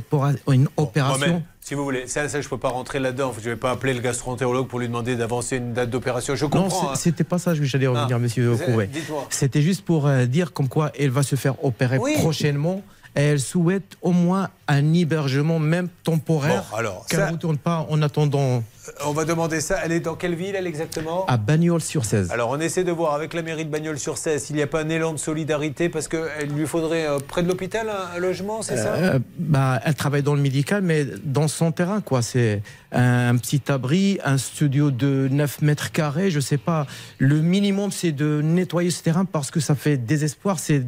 une 0.52 0.68
opération. 0.78 1.44
Si 1.62 1.74
vous 1.76 1.84
voulez, 1.84 2.08
ça, 2.08 2.28
ça 2.30 2.42
je 2.42 2.50
peux 2.50 2.58
pas 2.58 2.70
rentrer 2.70 3.00
là-dedans. 3.00 3.34
Je 3.42 3.50
vais 3.50 3.56
pas 3.56 3.72
appeler 3.72 3.94
le 3.94 4.02
gastro-entérologue 4.02 4.68
pour 4.68 4.80
lui 4.80 4.88
demander 4.88 5.16
d'avancer 5.16 5.58
une 5.58 5.74
date 5.74 5.90
d'opération. 5.90 6.36
Je 6.36 6.44
non, 6.46 6.50
comprends. 6.52 6.70
c'est- 6.82 6.88
hein. 6.88 6.96
c'était 6.96 7.24
pas 7.24 7.40
ça 7.40 7.56
que 7.56 7.64
j'allais 7.64 7.88
revenir, 7.88 8.18
Ah, 8.18 8.20
monsieur 8.20 8.56
dites-moi. 8.56 9.26
C'était 9.30 9.62
juste 9.62 9.84
pour 9.84 10.06
euh, 10.08 10.26
dire 10.26 10.52
comme 10.54 10.68
quoi 10.68 10.92
elle 11.00 11.10
va 11.10 11.24
se 11.24 11.36
faire 11.36 11.64
opérer 11.64 11.98
Oui. 11.98 12.14
prochainement. 12.18 12.82
Et 13.16 13.22
elle 13.22 13.40
souhaite 13.40 13.96
au 14.02 14.12
moins 14.12 14.50
un 14.68 14.92
hébergement, 14.94 15.60
même 15.60 15.88
temporaire, 16.04 16.66
Bon, 16.72 16.78
alors, 16.78 17.06
qu'elle 17.08 17.20
ça- 17.20 17.28
ne 17.28 17.32
retourne 17.34 17.58
pas 17.60 17.86
en 17.90 18.02
attendant 18.02 18.64
On 19.06 19.12
va 19.14 19.24
demander 19.24 19.62
ça. 19.62 19.78
Elle 19.86 19.92
est 19.92 20.00
dans 20.00 20.16
quelle 20.16 20.34
ville, 20.36 20.56
elle, 20.56 20.66
exactement 20.68 21.26
à 21.28 21.38
Bagnols-sur-Cèze. 21.38 22.32
Alors, 22.32 22.50
on 22.50 22.60
essaie 22.60 22.84
de 22.84 22.92
voir 22.92 23.14
avec 23.14 23.34
la 23.34 23.42
mairie 23.44 23.66
de 23.66 23.70
Bagnols-sur-Cèze 23.70 24.44
s'il 24.44 24.56
n'y 24.56 24.62
a 24.64 24.68
pas 24.68 24.82
un 24.82 24.90
élan 24.90 25.14
de 25.14 25.20
solidarité 25.20 25.90
parce 25.90 26.08
qu'il 26.08 26.50
lui 26.56 26.66
faudrait 26.66 27.06
euh, 27.06 27.20
près 27.20 27.44
de 27.44 27.48
l'hôpital 27.48 27.88
un, 27.90 28.16
un 28.18 28.20
logement, 28.20 28.62
c'est 28.64 28.78
ça 28.78 28.94
Euh, 28.96 29.20
bah, 29.38 29.80
elle 29.86 29.94
travaille 29.96 30.24
dans 30.24 30.36
le 30.36 30.42
médical, 30.42 30.82
mais 30.82 31.06
dans 31.24 31.48
son 31.48 31.72
terrain, 31.72 32.02
quoi. 32.02 32.22
C'est 32.24 32.62
un, 32.92 33.36
petit 33.38 33.62
abri, 33.72 34.20
un 34.26 34.38
studio 34.40 34.90
de 34.92 35.28
9 35.32 35.62
mètres 35.62 35.92
carrés, 35.92 36.32
je 36.32 36.40
sais 36.40 36.58
pas. 36.58 36.88
Le 37.20 37.42
minimum, 37.42 37.92
c'est 37.92 38.12
de 38.12 38.42
nettoyer 38.44 38.90
ce 38.90 39.04
terrain 39.04 39.26
parce 39.26 39.52
que 39.52 39.60
ça 39.60 39.76
fait 39.76 39.98
désespoir. 39.98 40.58
C'est, 40.60 40.84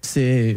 c'est, 0.00 0.56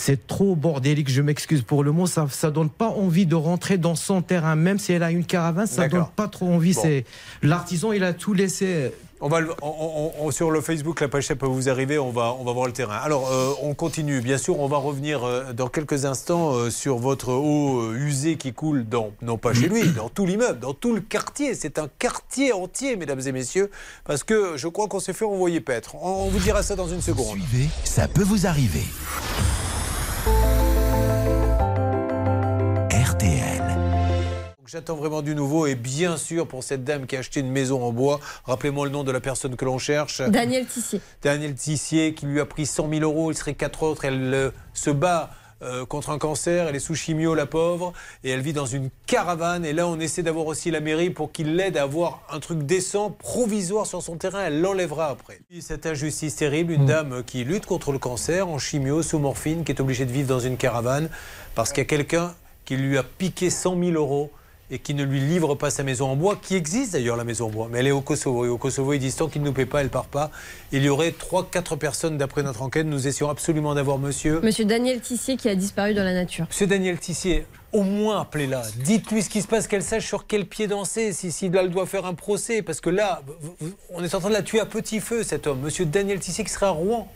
c'est 0.00 0.26
trop 0.26 0.56
bordélique, 0.56 1.10
je 1.10 1.22
m'excuse 1.22 1.62
pour 1.62 1.84
le 1.84 1.92
mot. 1.92 2.06
Ça, 2.06 2.26
ça 2.30 2.50
donne 2.50 2.70
pas 2.70 2.88
envie 2.88 3.26
de 3.26 3.34
rentrer 3.34 3.76
dans 3.78 3.94
son 3.94 4.22
terrain, 4.22 4.56
même 4.56 4.78
si 4.78 4.92
elle 4.92 5.02
a 5.02 5.10
une 5.10 5.24
caravane, 5.24 5.66
ça 5.66 5.82
D'accord. 5.82 5.98
donne 6.06 6.08
pas 6.16 6.28
trop 6.28 6.48
envie. 6.48 6.72
Bon. 6.74 6.80
C'est 6.82 7.04
l'artisan, 7.42 7.92
il 7.92 8.02
a 8.04 8.12
tout 8.12 8.32
laissé. 8.32 8.92
On 9.22 9.28
va 9.28 9.40
le- 9.40 9.52
on- 9.60 9.66
on- 10.18 10.24
on- 10.26 10.30
sur 10.30 10.50
le 10.50 10.62
Facebook, 10.62 10.98
la 11.02 11.08
page 11.08 11.28
peut 11.34 11.44
vous 11.46 11.68
arriver, 11.68 11.98
on 11.98 12.10
va, 12.10 12.34
on 12.40 12.44
va 12.44 12.52
voir 12.52 12.66
le 12.66 12.72
terrain. 12.72 12.96
Alors, 13.04 13.30
euh, 13.30 13.52
on 13.60 13.74
continue. 13.74 14.22
Bien 14.22 14.38
sûr, 14.38 14.58
on 14.58 14.66
va 14.66 14.78
revenir 14.78 15.22
euh, 15.24 15.52
dans 15.52 15.68
quelques 15.68 16.06
instants 16.06 16.54
euh, 16.54 16.70
sur 16.70 16.96
votre 16.96 17.28
eau 17.30 17.82
euh, 17.82 17.98
usée 17.98 18.36
qui 18.36 18.54
coule, 18.54 18.88
dans, 18.88 19.10
non 19.20 19.36
pas 19.36 19.52
chez 19.52 19.68
lui, 19.68 19.86
dans 19.92 20.08
tout 20.08 20.24
l'immeuble, 20.24 20.58
dans 20.60 20.72
tout 20.72 20.94
le 20.94 21.02
quartier. 21.02 21.54
C'est 21.54 21.78
un 21.78 21.88
quartier 21.98 22.54
entier, 22.54 22.96
mesdames 22.96 23.20
et 23.26 23.32
messieurs, 23.32 23.70
parce 24.06 24.24
que 24.24 24.56
je 24.56 24.68
crois 24.68 24.88
qu'on 24.88 25.00
s'est 25.00 25.12
fait 25.12 25.26
envoyer 25.26 25.60
paître. 25.60 25.96
On, 25.96 26.08
on 26.24 26.28
vous 26.30 26.38
dira 26.38 26.62
ça 26.62 26.74
dans 26.74 26.88
une 26.88 27.02
seconde. 27.02 27.26
Suivez, 27.36 27.68
ça 27.84 28.08
peut 28.08 28.24
vous 28.24 28.46
arriver. 28.46 28.84
J'attends 34.70 34.94
vraiment 34.94 35.20
du 35.20 35.34
nouveau 35.34 35.66
et 35.66 35.74
bien 35.74 36.16
sûr 36.16 36.46
pour 36.46 36.62
cette 36.62 36.84
dame 36.84 37.08
qui 37.08 37.16
a 37.16 37.18
acheté 37.18 37.40
une 37.40 37.50
maison 37.50 37.82
en 37.82 37.90
bois, 37.90 38.20
rappelez-moi 38.44 38.86
le 38.86 38.92
nom 38.92 39.02
de 39.02 39.10
la 39.10 39.18
personne 39.18 39.56
que 39.56 39.64
l'on 39.64 39.78
cherche. 39.78 40.22
Daniel 40.22 40.64
Tissier. 40.64 41.00
Daniel 41.22 41.54
Tissier 41.56 42.14
qui 42.14 42.26
lui 42.26 42.38
a 42.38 42.46
pris 42.46 42.66
100 42.66 42.88
000 42.88 43.02
euros, 43.02 43.32
il 43.32 43.34
serait 43.36 43.54
quatre 43.54 43.82
autres. 43.82 44.04
Elle 44.04 44.32
euh, 44.32 44.50
se 44.72 44.90
bat 44.90 45.30
euh, 45.62 45.84
contre 45.86 46.10
un 46.10 46.18
cancer, 46.18 46.68
elle 46.68 46.76
est 46.76 46.80
sous 46.80 46.94
chimio, 46.94 47.34
la 47.34 47.46
pauvre, 47.46 47.92
et 48.24 48.30
elle 48.30 48.40
vit 48.40 48.52
dans 48.52 48.66
une 48.66 48.90
caravane. 49.06 49.64
Et 49.64 49.72
là, 49.72 49.86
on 49.86 49.98
essaie 50.00 50.22
d'avoir 50.22 50.46
aussi 50.46 50.70
la 50.70 50.80
mairie 50.80 51.10
pour 51.10 51.32
qu'il 51.32 51.56
l'aide 51.56 51.76
à 51.76 51.82
avoir 51.82 52.22
un 52.30 52.40
truc 52.40 52.64
décent, 52.64 53.10
provisoire 53.10 53.86
sur 53.86 54.02
son 54.02 54.16
terrain. 54.16 54.44
Elle 54.46 54.60
l'enlèvera 54.60 55.08
après. 55.08 55.40
Et 55.50 55.60
Cette 55.60 55.86
injustice 55.86 56.36
terrible, 56.36 56.72
une 56.72 56.86
dame 56.86 57.22
qui 57.24 57.44
lutte 57.44 57.66
contre 57.66 57.92
le 57.92 57.98
cancer 57.98 58.48
en 58.48 58.58
chimio, 58.58 59.02
sous 59.02 59.18
morphine, 59.18 59.64
qui 59.64 59.72
est 59.72 59.80
obligée 59.80 60.06
de 60.06 60.12
vivre 60.12 60.28
dans 60.28 60.40
une 60.40 60.56
caravane 60.56 61.08
parce 61.54 61.70
qu'il 61.72 61.78
y 61.78 61.86
a 61.86 61.88
quelqu'un 61.88 62.34
qui 62.64 62.76
lui 62.76 62.96
a 62.96 63.02
piqué 63.02 63.50
100 63.50 63.78
000 63.78 63.92
euros 63.92 64.30
et 64.70 64.78
qui 64.78 64.94
ne 64.94 65.04
lui 65.04 65.20
livre 65.20 65.54
pas 65.54 65.70
sa 65.70 65.82
maison 65.82 66.08
en 66.08 66.16
bois, 66.16 66.38
qui 66.40 66.54
existe 66.54 66.92
d'ailleurs 66.92 67.16
la 67.16 67.24
maison 67.24 67.46
en 67.46 67.50
bois, 67.50 67.68
mais 67.70 67.80
elle 67.80 67.88
est 67.88 67.92
au 67.92 68.00
Kosovo. 68.00 68.44
Et 68.44 68.48
au 68.48 68.58
Kosovo, 68.58 68.92
ils 68.92 68.98
disent 68.98 69.16
tant 69.16 69.28
qu'il 69.28 69.42
ne 69.42 69.46
nous 69.46 69.52
paie 69.52 69.66
pas, 69.66 69.80
elle 69.80 69.88
part 69.88 70.06
pas. 70.06 70.30
Il 70.72 70.82
y 70.82 70.88
aurait 70.88 71.10
3-4 71.10 71.76
personnes 71.76 72.18
d'après 72.18 72.42
notre 72.42 72.62
enquête. 72.62 72.86
Nous 72.86 73.06
essayons 73.06 73.30
absolument 73.30 73.74
d'avoir 73.74 73.98
monsieur. 73.98 74.40
Monsieur 74.40 74.64
Daniel 74.64 75.00
Tissier 75.00 75.36
qui 75.36 75.48
a 75.48 75.54
disparu 75.54 75.94
dans 75.94 76.04
la 76.04 76.14
nature. 76.14 76.46
Monsieur 76.48 76.66
Daniel 76.66 76.98
Tissier, 76.98 77.46
au 77.72 77.82
moins 77.82 78.20
appelez-la. 78.20 78.62
Dites-lui 78.84 79.22
ce 79.22 79.30
qui 79.30 79.42
se 79.42 79.48
passe, 79.48 79.66
qu'elle 79.66 79.82
sache 79.82 80.06
sur 80.06 80.26
quel 80.26 80.46
pied 80.46 80.66
danser, 80.66 81.12
si, 81.12 81.32
si 81.32 81.46
elle 81.46 81.70
doit 81.70 81.86
faire 81.86 82.06
un 82.06 82.14
procès. 82.14 82.62
Parce 82.62 82.80
que 82.80 82.90
là, 82.90 83.22
on 83.90 84.04
est 84.04 84.14
en 84.14 84.20
train 84.20 84.28
de 84.28 84.34
la 84.34 84.42
tuer 84.42 84.60
à 84.60 84.66
petit 84.66 85.00
feu, 85.00 85.22
cet 85.22 85.46
homme. 85.46 85.60
Monsieur 85.60 85.84
Daniel 85.84 86.20
Tissier 86.20 86.44
qui 86.44 86.50
serait 86.50 86.66
à 86.66 86.70
Rouen. 86.70 87.10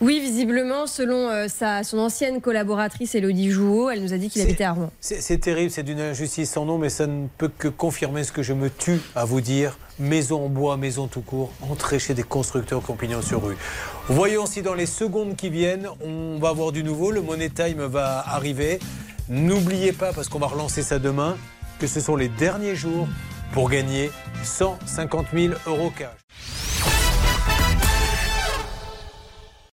Oui, 0.00 0.18
visiblement, 0.20 0.86
selon 0.86 1.28
euh, 1.28 1.46
sa, 1.48 1.82
son 1.82 1.98
ancienne 1.98 2.40
collaboratrice 2.40 3.14
Elodie 3.14 3.50
Jouot, 3.50 3.90
elle 3.90 4.02
nous 4.02 4.14
a 4.14 4.16
dit 4.16 4.30
qu'il 4.30 4.40
habitait 4.40 4.64
à 4.64 4.72
Rouen. 4.72 4.90
C'est 5.00 5.38
terrible, 5.38 5.70
c'est 5.70 5.82
d'une 5.82 6.00
injustice 6.00 6.50
sans 6.50 6.64
nom, 6.64 6.78
mais 6.78 6.88
ça 6.88 7.06
ne 7.06 7.26
peut 7.36 7.50
que 7.56 7.68
confirmer 7.68 8.24
ce 8.24 8.32
que 8.32 8.42
je 8.42 8.54
me 8.54 8.70
tue 8.70 9.00
à 9.14 9.26
vous 9.26 9.42
dire. 9.42 9.78
Maison 9.98 10.46
en 10.46 10.48
bois, 10.48 10.78
maison 10.78 11.06
tout 11.06 11.20
court, 11.20 11.52
entrez 11.60 11.98
chez 11.98 12.14
des 12.14 12.22
constructeurs 12.22 12.80
pignon 12.80 13.20
sur 13.20 13.44
rue. 13.44 13.56
Voyons 14.08 14.46
si 14.46 14.62
dans 14.62 14.72
les 14.72 14.86
secondes 14.86 15.36
qui 15.36 15.50
viennent, 15.50 15.88
on 16.02 16.38
va 16.38 16.48
avoir 16.48 16.72
du 16.72 16.82
nouveau. 16.82 17.10
Le 17.10 17.20
Money 17.20 17.50
Time 17.50 17.84
va 17.84 18.24
arriver. 18.26 18.78
N'oubliez 19.28 19.92
pas, 19.92 20.14
parce 20.14 20.30
qu'on 20.30 20.38
va 20.38 20.46
relancer 20.46 20.82
ça 20.82 20.98
demain, 20.98 21.36
que 21.78 21.86
ce 21.86 22.00
sont 22.00 22.16
les 22.16 22.28
derniers 22.28 22.74
jours 22.74 23.06
pour 23.52 23.68
gagner 23.68 24.10
150 24.42 25.26
000 25.34 25.54
euros 25.66 25.92
cash. 25.96 26.08